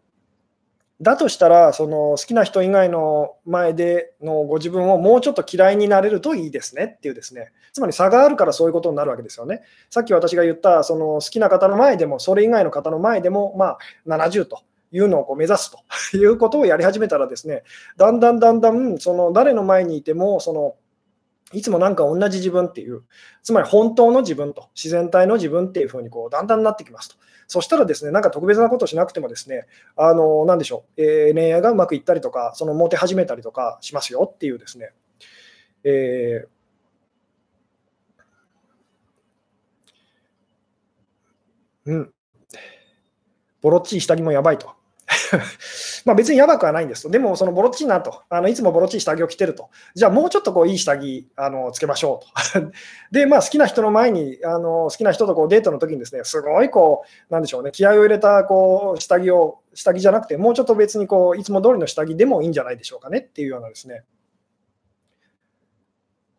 [1.03, 9.63] だとしたら、その好きな人以外の前でのご自分をもうちょっと嫌いになれるといいですねっていうですね、つまり差があるからそういうことになるわけですよね。
[9.89, 14.61] さっき私が言った、その好きな方の前でも、それ以外の方の前でも、まあ、70と
[14.93, 17.63] いうのをこう目指すということをやり始めたらですね、
[17.97, 20.75] だんだんだんだん、その誰の前にいても、その
[21.53, 23.03] いつもなんか同じ自分っていう、
[23.43, 27.17] つまり本当の自分と自然体の自分っていうふうにこうだんだんなってきますと。
[27.49, 34.93] そしたらですね、なんか特別なことしなくてもですね、あの、なんでしょう、えー、恋愛がうまくいったりとか、そのモテ始めたりとかしますよっていうですね、
[35.83, 36.49] えー、
[41.87, 42.13] うん。
[43.61, 44.80] ボロっちい下着もやばいと。
[46.05, 47.11] まあ別にやばくはないんですと。
[47.11, 48.23] でも、そのボロッチいなと。
[48.29, 49.71] あのいつもボロッチい下着を着てると。
[49.95, 52.73] じゃあもうちょっとこういい下着あのつけましょうと。
[53.11, 64.05] で、まあ好きな人の前に、あの好きな人とこうデートの時にですね、すごいこう、なんでしょうね、気合を入れたこう下着を、下着じゃなくて、もうちょっと別にこういつも通りの下着でもいいんじゃないでしょうかねっていうようなですね。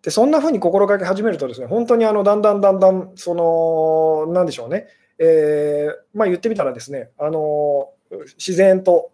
[0.02, 4.88] でそんなふうに心がけ始めるとですね、本当にあのだんだんだんだん、その、なんでしょうね、
[5.20, 7.90] えー、まあ言ってみたらですね、あの
[8.38, 9.12] 自然と、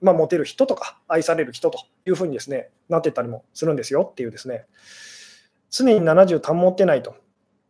[0.00, 4.66] まあ、モテる人とか愛される人というふうにですねなってったりもするんですよっていうですね
[5.70, 7.14] 常に70保ってないと。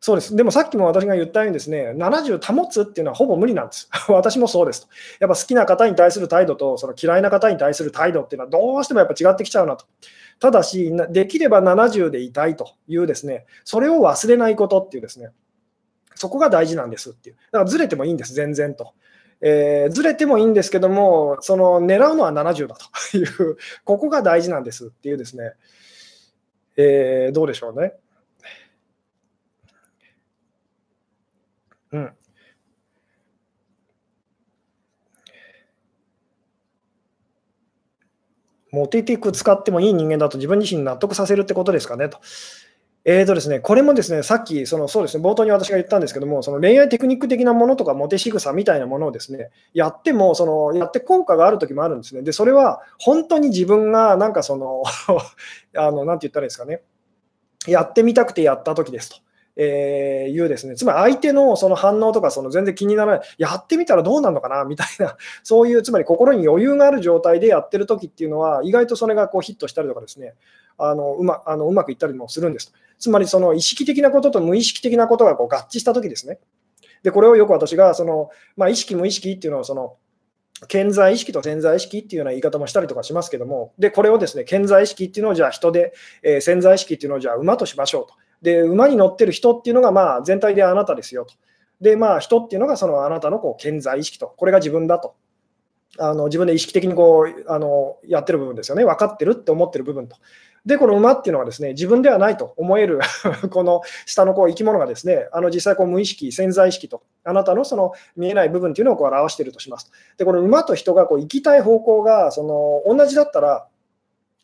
[0.00, 0.36] そうです。
[0.36, 3.90] でもさっきも私が言ったようにですね、70保つっていうのはほぼ無理なんです。
[4.08, 4.88] 私もそうですと。
[5.18, 9.86] やっぱ好きな方に対する態度と、その嫌いな方に対する態度っていうのはどうしてもやっぱ違ってきちゃうなと。
[10.38, 15.30] ただし、できれば70でいたいというですね、それを忘れないことっていうですね、
[16.14, 17.36] そこが大事なんですっていう。
[17.50, 18.92] だからずれてもいいんです、全然と。
[19.40, 22.76] えー、ずれてもいいんですけども、その狙うのは70だ
[23.12, 25.52] という、ここが大事なんですっていうですね、
[26.76, 27.94] えー、どうでしょうね。
[31.92, 32.12] うん。
[38.70, 42.20] モテティク使ってもいい人間だと自分自身納得させるってことですかねと。
[43.10, 52.20] えーとですね、これもですね、さっき、そのそうですね、冒頭に私が言ったんですけども、その恋愛テクニック的なものとか、モテ仕草みたいなものをですね、やっても、そのやって効果がある時もあるんですね。
[52.20, 54.82] で、それは本当に自分が、なんかその
[55.74, 56.82] あの、なんて言ったらいいですかね、
[57.66, 59.16] やってみたくてやった時ですと。
[59.60, 70.34] えー、いうですね、つまり相手のその反応とかその全然気にならない、やってみたらどうなるのかなみたいな、 そういうつまり心に余裕がある状態でやってるときっていうのは、意外とそれがこうヒットしたりとかですね、
[70.78, 72.72] あのうまあのうまくいったりもするんです。
[73.00, 76.38] つまりその意識的なことと無意識的なことがこう合致したときですね。
[77.02, 79.96] で、これをよく私がその、まあ、意識、無意識っていうのをその
[80.66, 85.92] 健在意識と潜在意識っていうような言い方もしたりとかしますけども、で、これをですね、健在意識っていうのをじゃあ人で、
[86.22, 88.14] えー、潜在意識っていうのをじゃあ馬としましょうと。
[88.42, 91.34] で、馬に乗ってる人っていうのがまあ全体であなたですよと。
[91.80, 94.34] で、まあ人っていうのがそのあなたのこう健在意識と。
[94.36, 95.16] これが自分だと。
[95.98, 98.84] あの自分で意識的にこうあのやってる部分ですよね。
[98.84, 100.16] 分かってるって思ってる部分と。
[100.66, 103.00] で、この馬っていうのはですね、自分ではないと思える
[103.50, 109.90] この下のこう生き物がですね、あの実際こう無意識、潜在意識と、あなたのその見えない部分っていうのをこう表しているとします。
[110.18, 113.66] で、この馬と人がこう行きたい方向がその同じだったら、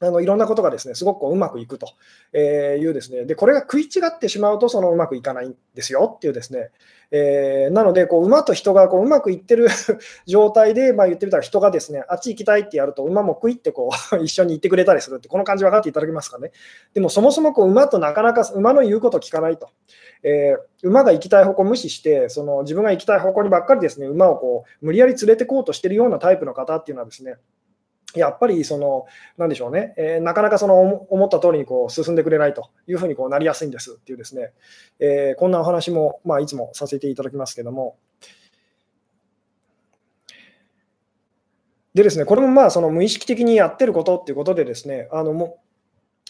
[0.00, 1.86] あのいろんなことがですねすごくこううまくいくと
[2.36, 3.24] いうですね。
[3.24, 6.70] でこれが食い違ってしまうとそのうまくいかないんですよっていうですね、
[7.12, 9.68] えー、なのでこう馬と人がこううまくいってる
[10.26, 16.50] 状態で、まあ、言ってみたら人がですねあっち行きたいってやると馬も食いってこう 一緒に行ってくれたりするってこの感じ分かっていただけますかね。
[16.92, 19.68] でもそもそもこう馬となかなか馬の言うこと聞かないと、
[20.24, 27.36] えー、馬が行きたい方向を無視してその自分が行きたい方向にばっかりですね馬をこう無理やり連れてこうとしてるようなタイプの方っていうのはですね
[28.14, 29.06] やっぱりその、
[29.36, 34.52] なんでしょうね、えー、なかなかその思った通りにこう進んでくれないというふうにこうなりやすいんですっていうですね、
[35.00, 37.96] えー、こんなお話も、まあ、いつもさせていただきますけども。
[41.94, 45.62] でですね、これもまあその無意識的にやってることっていうことでですね、あのも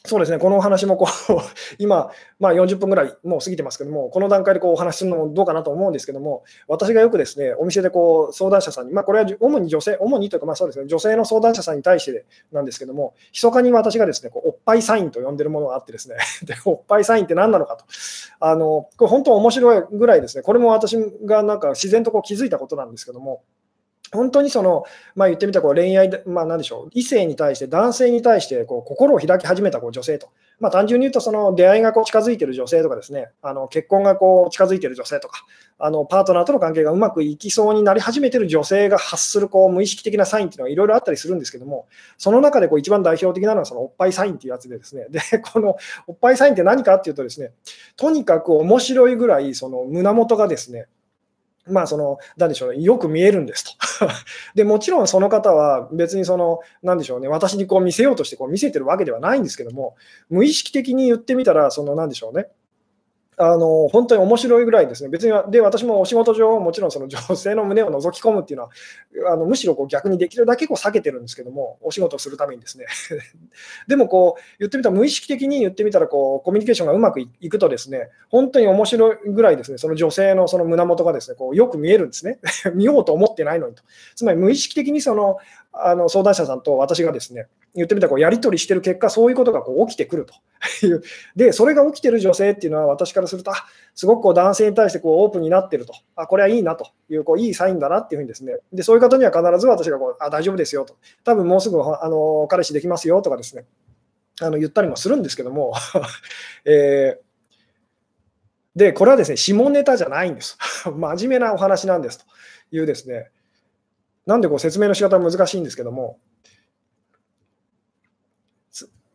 [0.06, 1.32] そうですね、このお話もこう
[1.78, 17.86] 今、まあ、40分ぐらいもう過ぎてますけども、この段階でこうお話しするのもどうかなと思うんですけども、私がよくですね、お店でこう相談者さんに、まあ、これは主に女性、主にというか、まあそうですね、女性の相談者さんに対してなんですけども、密かに私がですね、こうおっぱいサインと呼んでるものがあってですね、 でおっぱいサインって何なのかと、
[18.40, 23.40] あのこれ本当面白いぐらいですね、これも私がなんか自然とこう気づいたことなんですけども、
[24.14, 24.84] 本当にその、
[25.14, 35.44] まあ、言ってみたこう恋愛、まあ、なんでしょう、異性に対して、男性に対してこう心を開き始めたこう女性と、まあ、単純に言うと、その出会いがこう近づいている女性とかですね、あの結婚がこう近づいている女性とか、
[35.78, 41.86] あのパートナーとの関係がうまくいきそうになり始めている女性が発するこう無意識的なサインっていうのはいろいろあったりするんですけども、
[42.16, 47.50] その中でこう一番代表的なのはそのおっぱいサインっていうやつでですね、で、このおっぱいサインって何かっていうとですね、
[47.96, 50.86] とにかく面白いぐらいその胸元がですね、
[51.66, 54.06] まあ、その、なでしょうね、よく見えるんですと。
[54.54, 59.96] で、もちろんその方は別にその、なでしょうね、私にこう見せようとしてこう見せてるわけではないんですけども、
[60.28, 62.48] 無意識的に言ってみたら、その、なでしょうね、
[63.36, 68.70] あの本当に面白いぐらいですね、別にで私もお仕事上、もちろんその女性の胸を覗き込むっていうのは、
[69.32, 72.86] あのむしろこう逆にできるだけこう避けてるんですけども、お仕事をするためにですね。
[73.88, 82.38] でもこう言ってみたら、無意識的に言ってみたらこう、コミュニケーションがうまくいくとですね、本当に面白いぐらいですね、その女性のその胸元がですねこうよく見えるんですね。
[82.74, 83.82] 見ようと思ってないのにと。
[84.14, 85.38] つまり無意識的にその
[85.76, 90.34] あの相談者さんと私がですね、言ってみたらこうやり取りしてる結果、そういうことがこう起きてくると。
[90.86, 91.02] いう。
[91.34, 93.52] で、それが起きてる女性っていうのは、私からすると、
[93.94, 96.88] すごくこう男性に対してこうオープンになってると、あこれはいいなと。
[97.10, 103.66] いうこういいサインだなっていうふうにですね、でそういう方には必ず私がこうあ大丈夫ですよと、多分もうすぐあの彼氏できますよとかですね、
[104.40, 105.74] あの言ったりもするんですけども、
[106.64, 107.24] えー
[108.76, 110.58] で、これはですね、下ネタじゃないんです。
[110.90, 112.24] 真面目なお話なんですと
[112.72, 113.30] いうですね、
[114.26, 116.18] なんでこう説明の仕方は難しいんですけども、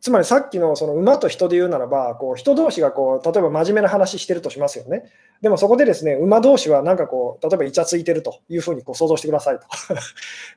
[0.00, 5.04] つまりさっきのその馬と人で言うならば、こう人同士がこう例えば真面目な話してるとしますよね。
[5.42, 9.66] でもそこでですね、馬同士はなんかこう、例えばイチャついてるというふうにこう想像してくださいと、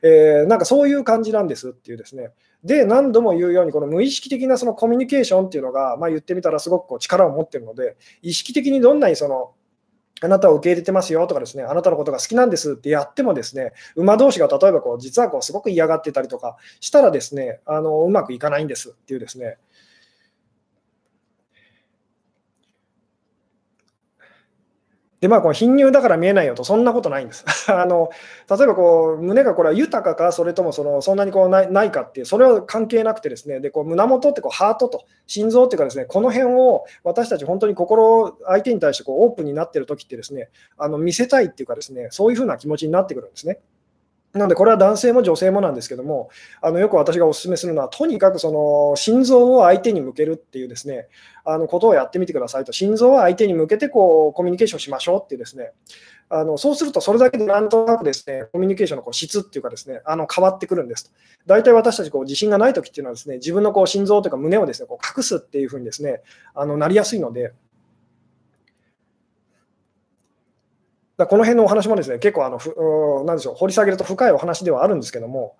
[0.02, 2.30] えー、なんかそういう感じなんですっていうですね。
[2.64, 9.52] で、何度も言うように、この無意識的なそのコミュニケーションっていうのが、まあ、言ってみたらすごくこう力を持ってるので、意識的にどんなにその
[10.24, 19.58] あなたを受け入れてますよとかですね、あなたのことが好きなんですってやってもですね、馬同士が例えばこう実はこうすごく嫌がってたりとかしたらですね、あのうまくいかないんですっていうですね。
[25.24, 27.46] で、まあ、この貧乳だから見えないよと、そんなことないんです。
[27.72, 28.10] あの
[28.50, 43.60] 例えばこう、胸がこれは豊かか、それともそのそんなにこうないないかっていう、それは関係なくてですね、でこう胸元ってこうハートと心臓っていうかですね、この辺を私たち本当に心、相手に対してこうオープンになってる時ってですね、あの見せたいっていうかですね、そういうふうな気持ちになってくるんですね。
[44.34, 46.28] なので、これは男性も女性もなんですけども、
[46.60, 51.06] あのよく私がお勧めするのは、とにかくその心臓を相手に向けるっていうですね、
[51.44, 55.70] あのことをやってみてくださいと、心臓を相手に向けてこうコミュニケーションしましょうっていうですね、
[56.30, 61.10] あのそうすると、それだけでなんとなくですね、コミュニケーションのこう質っていうかですね、あの変わってくるんですと。
[61.46, 66.22] 大体私たちこう自信がないときっていうのはですね、自分のこう心臓というか胸をですね、こう隠すっていうふうにですね、
[66.54, 67.52] あのなりやすいので、
[71.24, 72.74] だこの辺のお話もですね、結構あのふ、
[73.24, 75.56] なんでしょう、掘り下げると深いお話ではあるんですけども、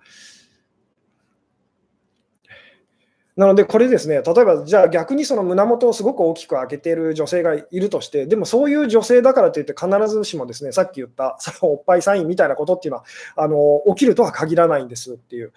[3.37, 13.05] なので、これですね、例えば、じゃあ逆にその胸元をすごく大きく開けている女性がいるとして、でもそういう女性だからといって、必ずしもですね、さっき言ったそのおっぱいサインみたいなことっていうのは、
[13.37, 15.53] あの起きるとは限らないんですっていう。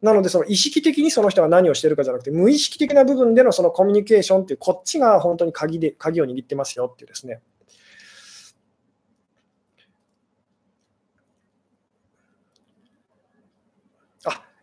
[0.00, 7.42] なので、その意識的にその人が何をしてるかじゃなくて、無意識的な部分でのそのコミュニケーションっていう、こっちが本当に鍵で鍵を握ってますよっていうですね。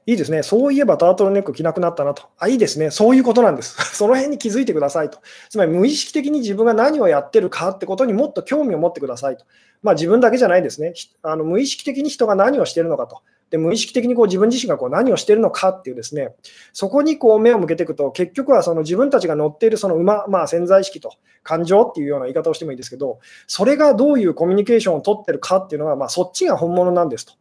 [0.07, 0.41] いいですね。
[0.41, 2.23] そういえばタートルネック着なくなったなと。
[2.39, 2.91] あ、いいですね。
[2.91, 3.75] そういうことなんです。
[3.93, 5.19] その辺に気づいてくださいと。
[5.49, 9.43] つまり無意識的に自分が何をやってるかってことにもっと興味を持ってくださいと。
[9.83, 10.93] まあ自分だけじゃないですね。
[11.23, 13.17] あの無意識的に人が何をしてるのかと。
[13.49, 16.35] で無意識的にこう自分自身がこう何をしているのかっていうですね、
[16.71, 27.33] そこにこう目を向けていくと、結局はその自分たちが乗っているその馬、まあ、潜在意識と感情っていうような言い方をしてもいいですけど、それがどういうコミュニケーションを取ってるかっていうのは、まあ、そっちが本物なんですと。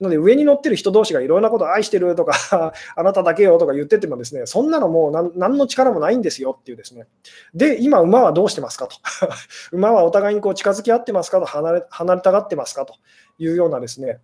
[0.00, 7.06] ので、上に乗ってる人同士がいろんなこと愛してるとか あなただけよとか言っててもですね、そんなのもう何の力もないんですよっていうですね。
[7.54, 8.96] で、今、馬はどうしてますかと。
[9.72, 12.94] 馬はお互いにこう近づき合ってますかと離れ、離れたがってますかと
[13.38, 14.20] いうようなですね。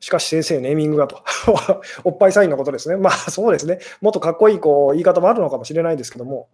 [0.00, 1.22] しかし先生、ネーミングがと。
[2.02, 2.96] おっぱいサインのことですね。
[2.96, 3.78] まあそうですね。
[4.00, 6.48] もっとかっこいいこう言い方もあるのかもしれないですけども。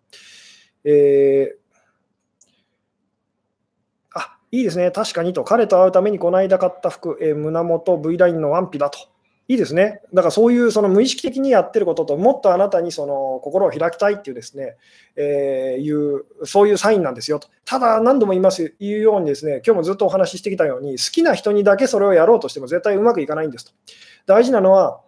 [0.85, 1.64] えー
[4.55, 9.01] いいですね、確かにと、彼と会うためにこの間買った服、えー、胸元 V ラインのワンピだと。
[9.49, 10.01] いいですね。
[10.15, 14.77] だからそういうその無意識的にやってることと、もっとあなたにその心を開きたいっていうですね、
[15.17, 17.49] えー、いう、そういうサインなんですよと。
[17.65, 23.73] ただ何度も言います、言うようにですね、今日もずっとお話ししてきたように、好きな人にだけそれをやろうとしても絶対うまくいかないんですと。
[24.27, 25.01] 大事なのは、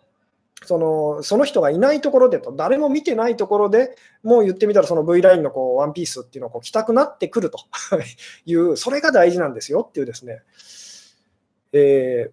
[0.65, 7.59] そのその人がいないところでと、誰も見てないところでもう言ってみたら、その V ラインのこうワンピースっていうのをこう着たくなってくると
[8.47, 10.43] いう、それが大事なんですよっていうですね、
[11.73, 12.31] え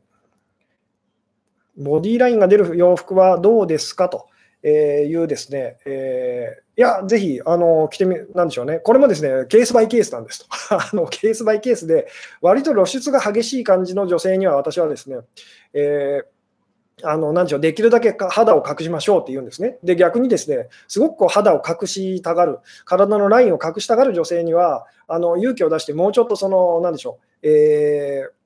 [1.77, 4.27] ー、ボディーラインが出る洋服はどうですかと。
[4.65, 8.79] いうですね、えー、いや、ぜひ、あの、着てみ、なんでしょうね。
[8.79, 10.45] これもですね、ケースバイケースなんですと。
[10.73, 12.07] あの、ケースバイケースで、
[12.39, 15.17] 割と露出が激しい感じの女性には、私はですね、
[15.73, 16.32] えー
[17.01, 19.77] あのなでしょうできるだけ肌を隠しましょうって言うんですね。
[19.83, 28.42] で、逆にですね、すごくこう肌を隠したがる、体のラインを隠したがる女性には、あの勇気を出して、もうちょっとその、なんでしょう、えー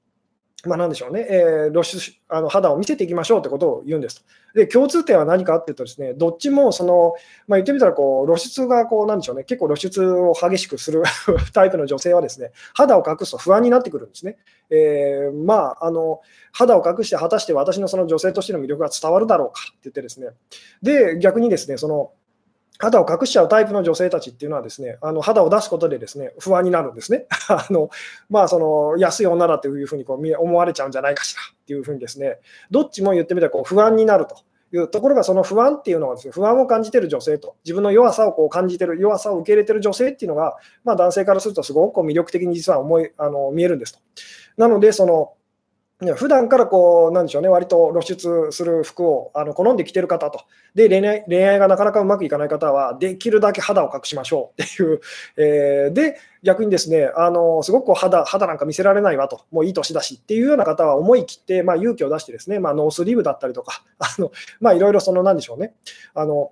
[0.65, 1.99] まあ、なんでしょうね、えー、露出
[2.29, 4.23] あの肌を見せていきましょうってことを言うんですと。
[4.55, 7.13] で、共通点は何かっていうとですね、どっちもその、
[7.47, 11.03] まあ、言ってみたらこう露出がこうなんでしょうね、結構露出を激しくする
[11.53, 14.37] タイプの女性はですね、肌を隠すと不安になってくるんですね。
[14.71, 20.29] えー、まああの肌を隠して果たして私のその女性としての魅力が伝わるだろうかって言ってですね、
[20.81, 22.11] で逆にですね、その
[22.79, 27.25] 肌を隠しちゃうタイプの女性たちっていうのはですね、あの肌を出すことでですね、不安になるんですね。
[27.49, 27.89] あの
[28.29, 32.39] まあ、その安い女だというふうにこう思われちゃうんじゃないかしらっていうふうにですね、
[32.71, 34.35] どっちも言ってみたらこう不安になると。
[34.73, 43.99] いうところが、その不安っていうのはです、ね、不安を感じてる女性と、自分の弱さをこう感じてる、弱さを受け入れてる女性っていうのが、まあ、男性からするとすごくこう魅力的に実は思いあの見えるんですと。
[44.57, 45.35] なので、その
[46.15, 50.41] 普段からこう、なんでしょうね、割と露出する服をあの好んで着てる方と、
[50.75, 54.61] で恋愛、恋愛がなかなかうまくいかない方は、できるだけ肌を隠しましょう。
[54.61, 55.01] っていう、
[55.37, 60.19] えー、で、逆にですね、あのすごく肌肌なんか見せられないわと、もういい年だし。
[60.21, 65.73] っていうような方は思い切って、まあ、勇気を出してですね、まあ、ノースリーブだったりとか、 あのまあ、いろいろその、なんでしょうね、
[66.13, 66.51] あの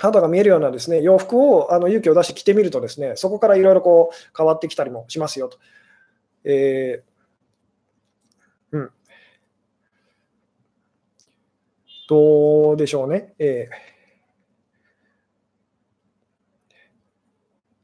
[0.00, 5.58] 肌が見えるようなですね洋服をあの勇気を出して着てみるとですね、そこからいろいろこう変わってきたりもしますよと。
[6.42, 7.14] えー
[8.74, 8.90] うん。
[12.08, 13.34] どうでしょうね。
[13.38, 13.94] えー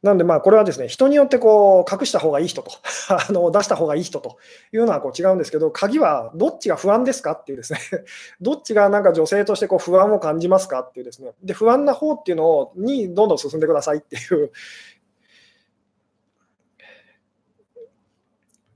[0.02, 2.70] なんで、まあ、これはですね、人によってこう隠した方がいい人と。
[3.10, 4.38] あの、出した方がいい人と。
[4.72, 7.78] いうのはこう違うんですけど、鍵はどっちが不安ですかっていうですね。
[8.40, 14.50] どっちがなんか女性としてこう不安を感じますかっていうですね、で不安な方っていうのにどんどん進んでくださいっていう。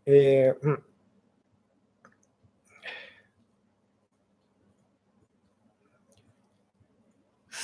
[0.07, 0.85] えー、うん。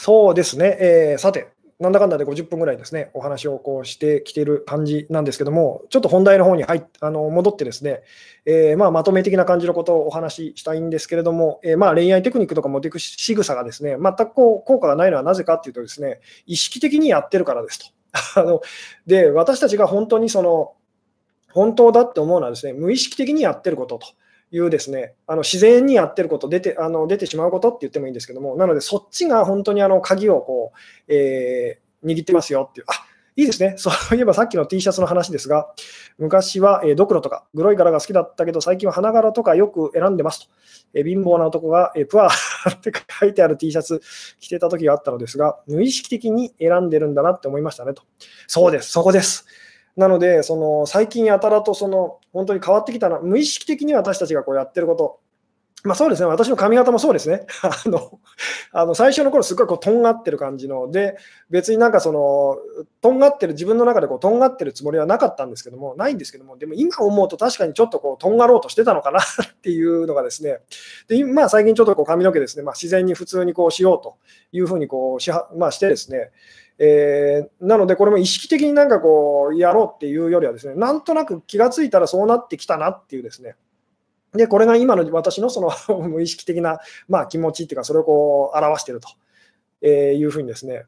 [0.02, 8.00] そうですね、えー、さて、なんだかんだで50分ぐらいですね、お話をこうしてきている感じなんですけども、ちょっと本題の方に入あの戻ってですね、
[8.46, 17.86] えー、まあ、まとめ的な感じのことをお話ししたいんですけれども、えー、まあ、恋愛テクニックとか持っていく仕草がですね、全くこう効果がないのはなぜかっていうとですね、意識的にやってるからですと。
[18.40, 18.62] あの
[19.06, 20.72] で、私たちが本当にその、
[21.52, 24.06] 本当だって思うのはですね、無意識的にやってることと。
[24.52, 32.92] いうですね、あの自然にやってること、出てあの出てしまうことって言ってもいいんですけども、なのでそっちが本当にあの鍵をこう、えー、握ってますよっていう、あ
[33.36, 35.72] いいですね、そういえばさっきの T シャツの話ですが、
[36.18, 40.46] 昔は、えー、ドクロとかグロい柄が好きだったけど、最近は花柄とかよく選んでますと。
[40.94, 42.30] えー、貧乏な男が、えー、プアっ
[42.80, 44.02] て書いてある T シャツ
[44.40, 48.02] 着てた時があったのですが、無意識的に選んでるんだなって思いましたねと。
[48.48, 49.46] そうです、そこです。
[49.96, 55.20] なので、その最近やたらとその本当に変わってきたな、無意識的に私たちがこうやってること、
[55.82, 57.46] まあ、そうですね、私の髪型もそうですね。
[57.62, 58.20] あの
[58.72, 61.16] あの最初の頃すごいこうとんがってる感じの、で、
[61.48, 62.58] 別になんかその、
[63.00, 69.24] とんがってる、自分の中でこうとんがってるつもりはなかったんですけども、ないんですけども、でも今思うと確かにちょっとこうとんがろうとしてたのかな っ
[69.62, 70.60] ていうのがですね、
[71.08, 74.16] でまあ、最近ちょっとこう髪の毛ですね、まあ、自然に普通にこうしようと
[74.52, 76.30] いうふうにこうし,、まあ、してですね、
[76.82, 83.54] えー、なので、これも意識的になんかこうやろうっていうよりはですね、なんとなく気がついたらそうなってきたなっていうですね、
[84.32, 89.08] で、これが今の私のその 無意識的な、まあ、気持ちっていうか、それをこう表してると
[89.82, 90.86] えいうふうにですね、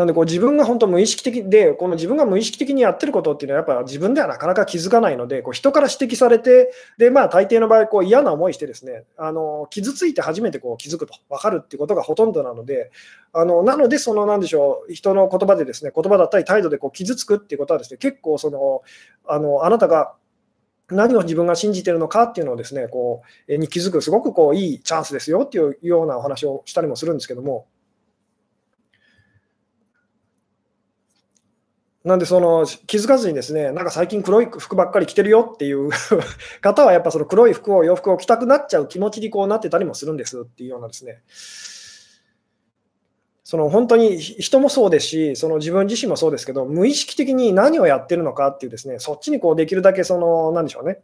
[0.00, 12.90] なんでこう自分が本当無意識的で、この自分が無意識的にやってることっていうのは、やっぱ自分ではなかなか気づかないので、こう人から指摘されて、でまあ、大抵の場合こう、嫌な思いしてですね、あの傷ついて初めてこう気づくと、分かるっていうことがほとんどなので、
[13.34, 18.80] あのなので、そのなんでしょう、人の言葉でですね、言葉だったり態度でこう傷つくっていうことはですね、結構その
[19.26, 20.14] あのあなたが
[20.88, 27.66] 何を自分が信じてるのかっていうのをですね、こうに気づく、すごくこういいチャンスですよっていうようなお話をしたりもするんですけども。
[32.02, 35.90] なんでその気づかずにですね、なんか最近黒い服ばっかり着てるよっていう
[36.62, 41.22] 方はやっぱその黒い服を洋服を着たくなっちゃう気持ちにこうなってたりもするんですっていうようなですね。
[43.44, 51.00] その本当に人もそうですし、その自分自身もそうですけど、無意識的に何をやってるのかっていうですね、そっちにこうできるだけその、なんでしょうね、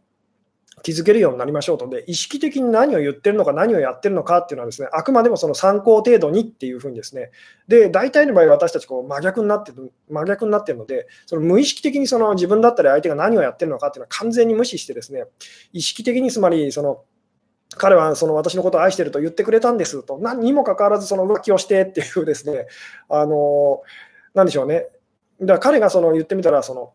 [0.83, 7.31] 気づけるようになりましょうとで、意識的に何を言ってるのか、何をやってるのかっていうのはですね、あくまでもその参考程度にっていうふうにですね、
[7.67, 15.25] で、大体の場合、私たちこう真逆になってる、真逆になってるので、その無意識的にその自分だったり相手が何をやってるのかっていうのは完全に無視してですね、
[15.73, 17.03] 意識的につまりその
[17.75, 22.67] 彼はその私のことを愛してると言ってくれたんですと、何にもかかわらずその浮気をしてっていうですね、
[23.09, 23.81] あの、
[24.33, 24.87] なんでしょうね。
[25.41, 26.93] だから彼がその言ってみたら、その、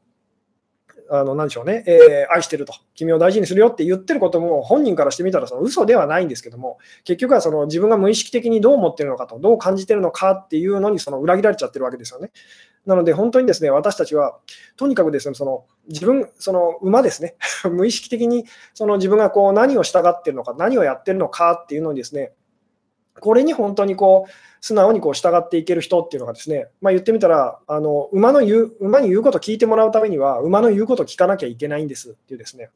[1.15, 12.31] あの、なでしょうね、えー、愛してると、君を大事にするよって言ってることも、本人からしてみたら、その嘘ではないんですけども、結局はその自分が無意識的にどう思ってるのかと、どう感じてるのかっていうのにその裏切られちゃってるわけですよね。
[12.87, 14.39] なので、本当にですね、私たちは、
[14.77, 17.37] とにかくですね、その自分、その馬ですね、
[17.71, 22.33] 無意識的にその自分がこう何を従ってるのか、何をやってるのかっていうのにですね、
[23.21, 32.71] これに本当にこう素直にこう従っていける人っていうのがですね、まあ、言ってみたらあの馬の言う馬に言うこと聞いてもらうためには馬の言うこと聞かなきゃいけないんですっていうですね。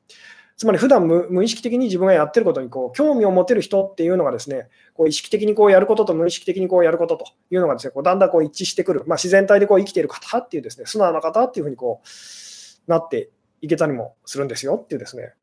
[0.56, 13.28] つまり普段無無意識的に自分がやってることにこう興味を持てる人っていうのがですねこう意識的にこうやることと無意識的にこうやることというのがですねこうだんだんこう一致してくる、まあ、自然体でこう生きている方っていうですね素直な方っていうふうにこうなって
[13.60, 15.34] いけたりもするんですよっていうですね。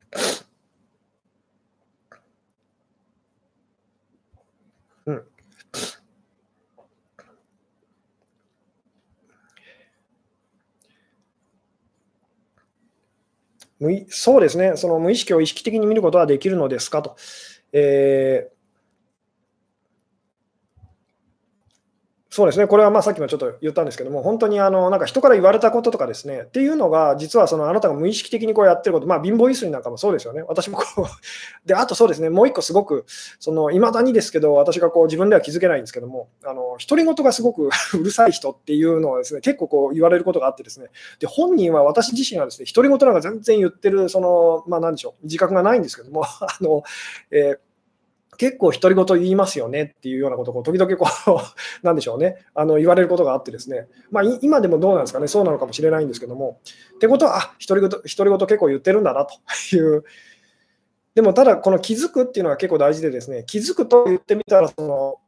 [14.08, 17.16] そうですね、その無意識を意識的に見ることはできるのですかと。
[17.72, 18.50] え
[22.34, 31.06] そうですね、これはまあさっきもちょっと言ったんですけども、本当にあのなんか人から言われたこととかですね、っていうのが、実はそのあなたが無意識的にこうやってること、まあ、貧乏ゆすりなんかもそうですよね、私もこう、
[31.64, 33.04] であとそうですね、もう一個すごく、
[33.72, 40.88] いまだにですけど、私がこう自分では気づけないんですけども、あの独り言がすごく うるさい人っていうのはですね、結構こう言われることがあってですね、
[41.20, 46.82] で本人は私自身はですね、独り言なんか全然言ってる、その、まあ、なんでしょう、自覚がないんですけども、 あの
[47.30, 47.58] えー
[48.36, 51.38] 結構独り言言いますよねっていうようなことを時々こう、
[51.86, 56.60] なんでしょうね、あの言われることがあってですね、まあ、今でもどうなんですかね、そうなのかもしれないんですけども、
[56.94, 59.34] ってことは、あ独り言独り言結構言ってるんだなと
[59.76, 60.04] いう、
[61.14, 65.18] でもただ、この気づくっていうのは結構大事でですね、気づくと言ってみたら、その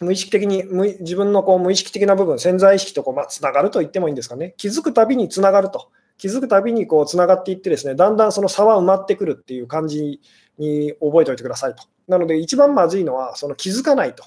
[0.00, 7.94] 無意識的に無自分のこう無意識的な部分、潜在意識とこう、まあ、つながると言ってもいいんですかね、気づくたびにつながると、気づくたびにこうつながっていって、ですね。
[7.94, 10.20] だんだんその差は埋まってくるっていう感じ
[10.58, 11.82] に覚えておいてくださいと。
[12.12, 14.24] なので、一番まずいのは、その気づかないと、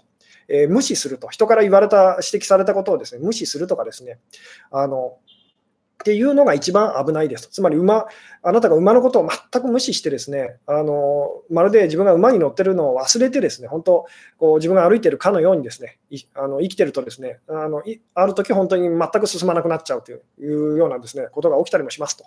[0.47, 4.19] えー、無視すると、人から言われた、指摘されたことをですね無視するとかですね、
[4.71, 5.17] あの
[5.95, 7.47] っていうのが一番危ないです。
[7.49, 8.05] つまり馬、
[8.43, 14.05] あなたが馬のことを全く無視して、ですねあのまるで自分が馬に乗ってるのを忘れて、ですね本当
[14.37, 15.97] こう自分が歩いてるかのようにですね
[16.35, 17.81] あの生きてると、ですねあの
[18.13, 22.25] ある時本当に全く進まなくなっちゃうというようなですねことが起きたりもしますと。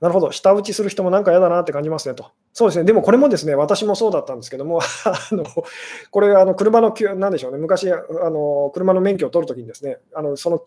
[0.00, 2.30] なるほど、舌打ちする人もなんか嫌だなって感じますねと。
[2.52, 5.44] そうですね、でもこれもですね、私もそうだったんですけども、 あの
[6.10, 7.96] これ、あの車の、なんでしょうね、昔、あ
[8.30, 10.62] の車の免許を取るときにですね、あのその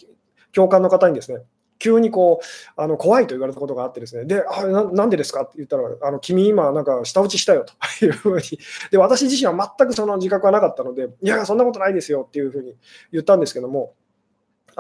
[0.52, 1.44] 教官の方にですね、
[1.80, 7.74] 急にこうあの怖いと言われたことがあってですね、で、あななんでですかって言ったら、あの君、今、なんか舌打ちしたよと。
[8.06, 8.44] いうふうに、
[8.92, 12.76] で、私自身は全くその自覚はなかったので、いや、そんなことないですよっていうふうに
[13.12, 13.94] 言ったんですけども、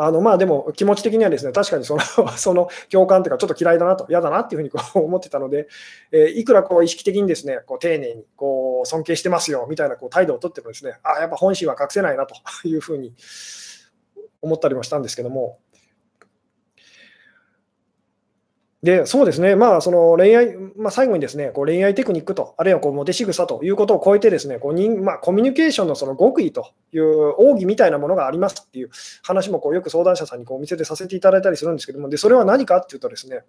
[0.01, 2.01] あのまあでも気持ち的にはですね確かにその
[2.37, 5.67] その共感というかちょっと嫌いだなと嫌だなっていうふうにこう思ってたので、
[6.11, 12.35] えー、いくらこう意識的にですねこう丁寧にこう尊敬してますよみたいなこう態度をとってもですねあやっぱ本心は隠せないなと
[12.65, 13.13] いうふうに
[14.41, 15.59] 思ったりもしたんですけども
[18.81, 28.89] で、そうですね、まあ、その恋愛、まあ、最後にですね、こう恋愛テクニックと、あるいはこうモテ仕草ということを超えてですね、こう人まあ、コミュニケーションのその極意という奥義みたいなものがありますっていう
[29.21, 33.41] 話もこうよく相談者さんにこうお見せでさせていただいたりするんですけども、でそれは何かっていうとですね、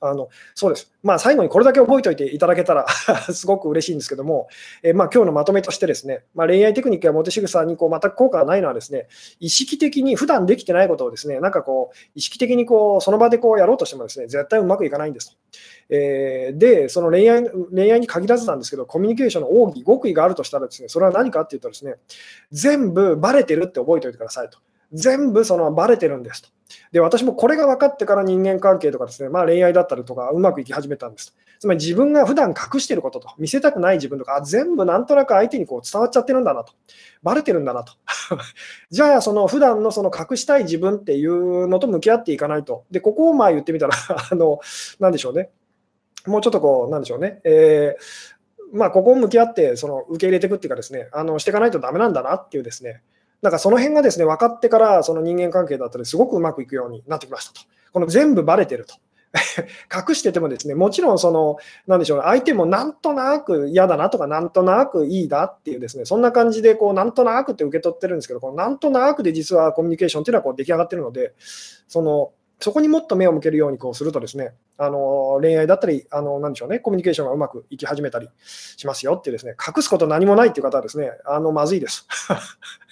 [0.00, 0.90] あのそうです。
[1.02, 2.86] まあ、最後にこれだけ覚えておいていただけたら
[3.32, 4.48] すごく嬉しいんですけども、
[4.82, 9.08] えー、まあ、今日のまとめとしてですね、まあ、恋愛テクニックやモテ仕草にこう全く効果がないのはですね、
[9.40, 15.38] 意識的に普段できてないことをですね、なんかこう、意識的にこうその場でこうやろうとしてもですね、絶対うまくいかないんです。
[15.90, 21.96] えー、で、その恋愛恋愛に限らずなんですけど、コミュニケーションの奥義、極意があるとしたらですね、それは何かっていうとですね、
[22.52, 24.58] 全部バレてるって覚えておいてくださいと。
[24.92, 26.48] 全部そのバレてるんですと。
[26.92, 31.34] で、私もこれが分かってから人間関係とかですね、まあ、恋愛だったりとかうまくいき始めたんです。
[31.58, 36.72] つまり自分が普段隠してることと、見せたくない自分とか、全部なんとなく相手にこう伝わっちゃってるんだなと、
[37.22, 37.92] バレてるんだなと。
[38.90, 42.84] じゃあ、その普段のその隠したい自分っていうのと向き合っていかないと。
[42.90, 43.94] で、ここをまあ言ってみたら
[44.30, 44.60] あの、
[44.98, 45.50] なんでしょうね。
[46.26, 47.40] もうちょっとこう、なんでしょうね。
[47.44, 48.40] えー
[48.72, 53.02] まあ、ここを向き合ってその受け入れていくっていうかですね、あのしていかないとダメなんだなっていうですね、
[53.42, 57.60] なんかその辺がですね、分かってから、その人間関係だったり、すごくうまくいくようになってきましたと。
[57.92, 58.94] この全部バレてると。
[59.94, 71.34] 隠しててもですね、もちろんその、なんでしょう、相手もなんとなく嫌だなとか、なんとなくいいなっていうですね、そんな感じで、こう、なんとなくって受け取ってるんですけど、このなんとなくで実はコミュニケーションっていうのはこう出来上がってるので、
[71.86, 78.28] その、そこにもっと目を向けるようにこうするとですね、あの恋愛だったり、あのなでしょうね、コミュニケーションがうまくいき始めたり
[78.76, 82.06] しますよっていうですね、隠すこと何もないっていう方はですね、あのまずいです。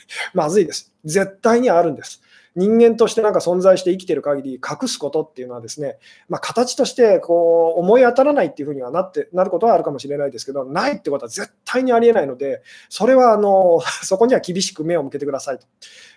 [0.34, 0.92] まずいです。
[1.04, 2.22] 絶対にあるんです。
[2.58, 5.98] 人間としてなんか存在して生きてる限り隠すことっていうのはですね、
[6.28, 15.66] まあ、形としてこう思い当たらないっていうふうにはなってなることはあるかもしれないですけど、ないってことは絶対にありえないので、それはあの そこには厳しく目を向けてくださいと。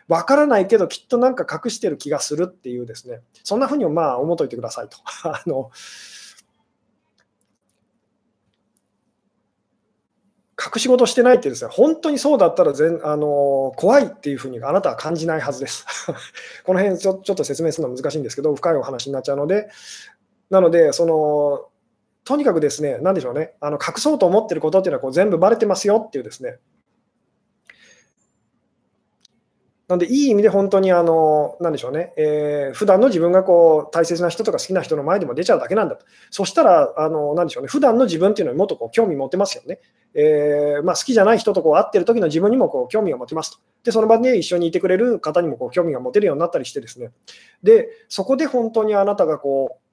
[0.08, 4.98] わからないけど、きっとなんか隠してる気がするっていうですね、そんなふうにまあ思っといてくださいと。
[5.30, 5.70] あの
[10.64, 15.86] 隠し事してないってですね、本当にそうだったら全あの怖いっていうふうにあなたは感じないはずです。
[16.64, 19.70] この辺ちょちょっと説明するのは難しいんですけど、深いお話になっちゃうので、
[20.50, 21.68] なので、その
[22.24, 26.60] とにかくですね、なんでしょうね、あの隠そうと思ってることっていうのはこう全部バレてますよっていうですね、
[29.92, 36.06] なんで、いい意味で本当にあの、なんでしょうね、えー、普段の自分がこう大切な人とか好きな人の前でも出ちゃうだけなんだと。
[36.30, 39.82] そしたら、あのなんでしょうね、普段の自分っていうのにもっとこう興味持てますよね。
[40.14, 43.58] えー、まあ、好きじゃない人とこう会ってる時の自分にもこう興味が持てますと。
[43.84, 47.12] で、その場で一緒にいてくれる方にもこう興味が持てるようになったりしてですね。
[47.62, 49.91] で、そこで本当にあなたがこう、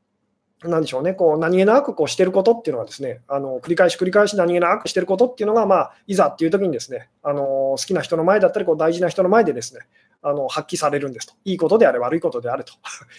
[0.64, 9.82] なんでしょうね、こう何気なくこうしてることっていうのはですね、あの繰り返し繰り返し何気なくしてることっていうのが、まあ、いざっていう時にですね、あの好きな人の前だったり、こう大事な人の前でですね、
[10.20, 11.34] あの発揮されるんですと。
[11.44, 12.72] いいことであれ、悪いことであれと。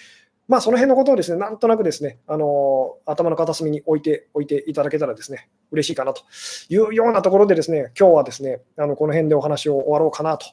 [0.49, 6.23] まあ、その辺のことをですね、なんとなくですね、あの頭の片隅に置いておいていただけたらですね、嬉しいかなと
[6.69, 10.47] いうようなところでですね、今日はですね、あのこの辺でお話を終わろうかなと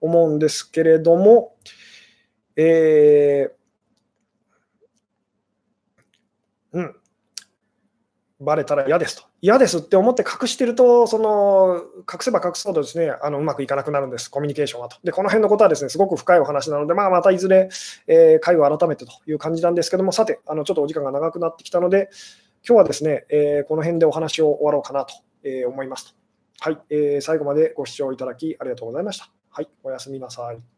[0.00, 1.54] 思うんですけれども、
[2.56, 3.63] えー
[6.74, 6.94] うん。
[8.40, 9.22] バレたら嫌ですと。
[9.40, 14.96] 嫌ですって思って隠してると、その隠せば隠すほどですねあのうまくいかなくなるんです、コミュニケーションはと。
[15.04, 17.68] で、この辺のことはですねすごく深いお話なので、まあ、またいずれ、
[18.06, 22.10] えー、会を改めてという感じなんですけども、さて、あのちょっとお時間が長くなってきたので、
[22.66, 25.14] 今日はですね、えー、この辺でお話を終わろうかなと、
[25.44, 26.14] えー、思いますと。
[26.60, 29.30] はい、えー、最後までご視聴いただきありがとうございました。
[29.50, 30.73] はい、おやすみなさい。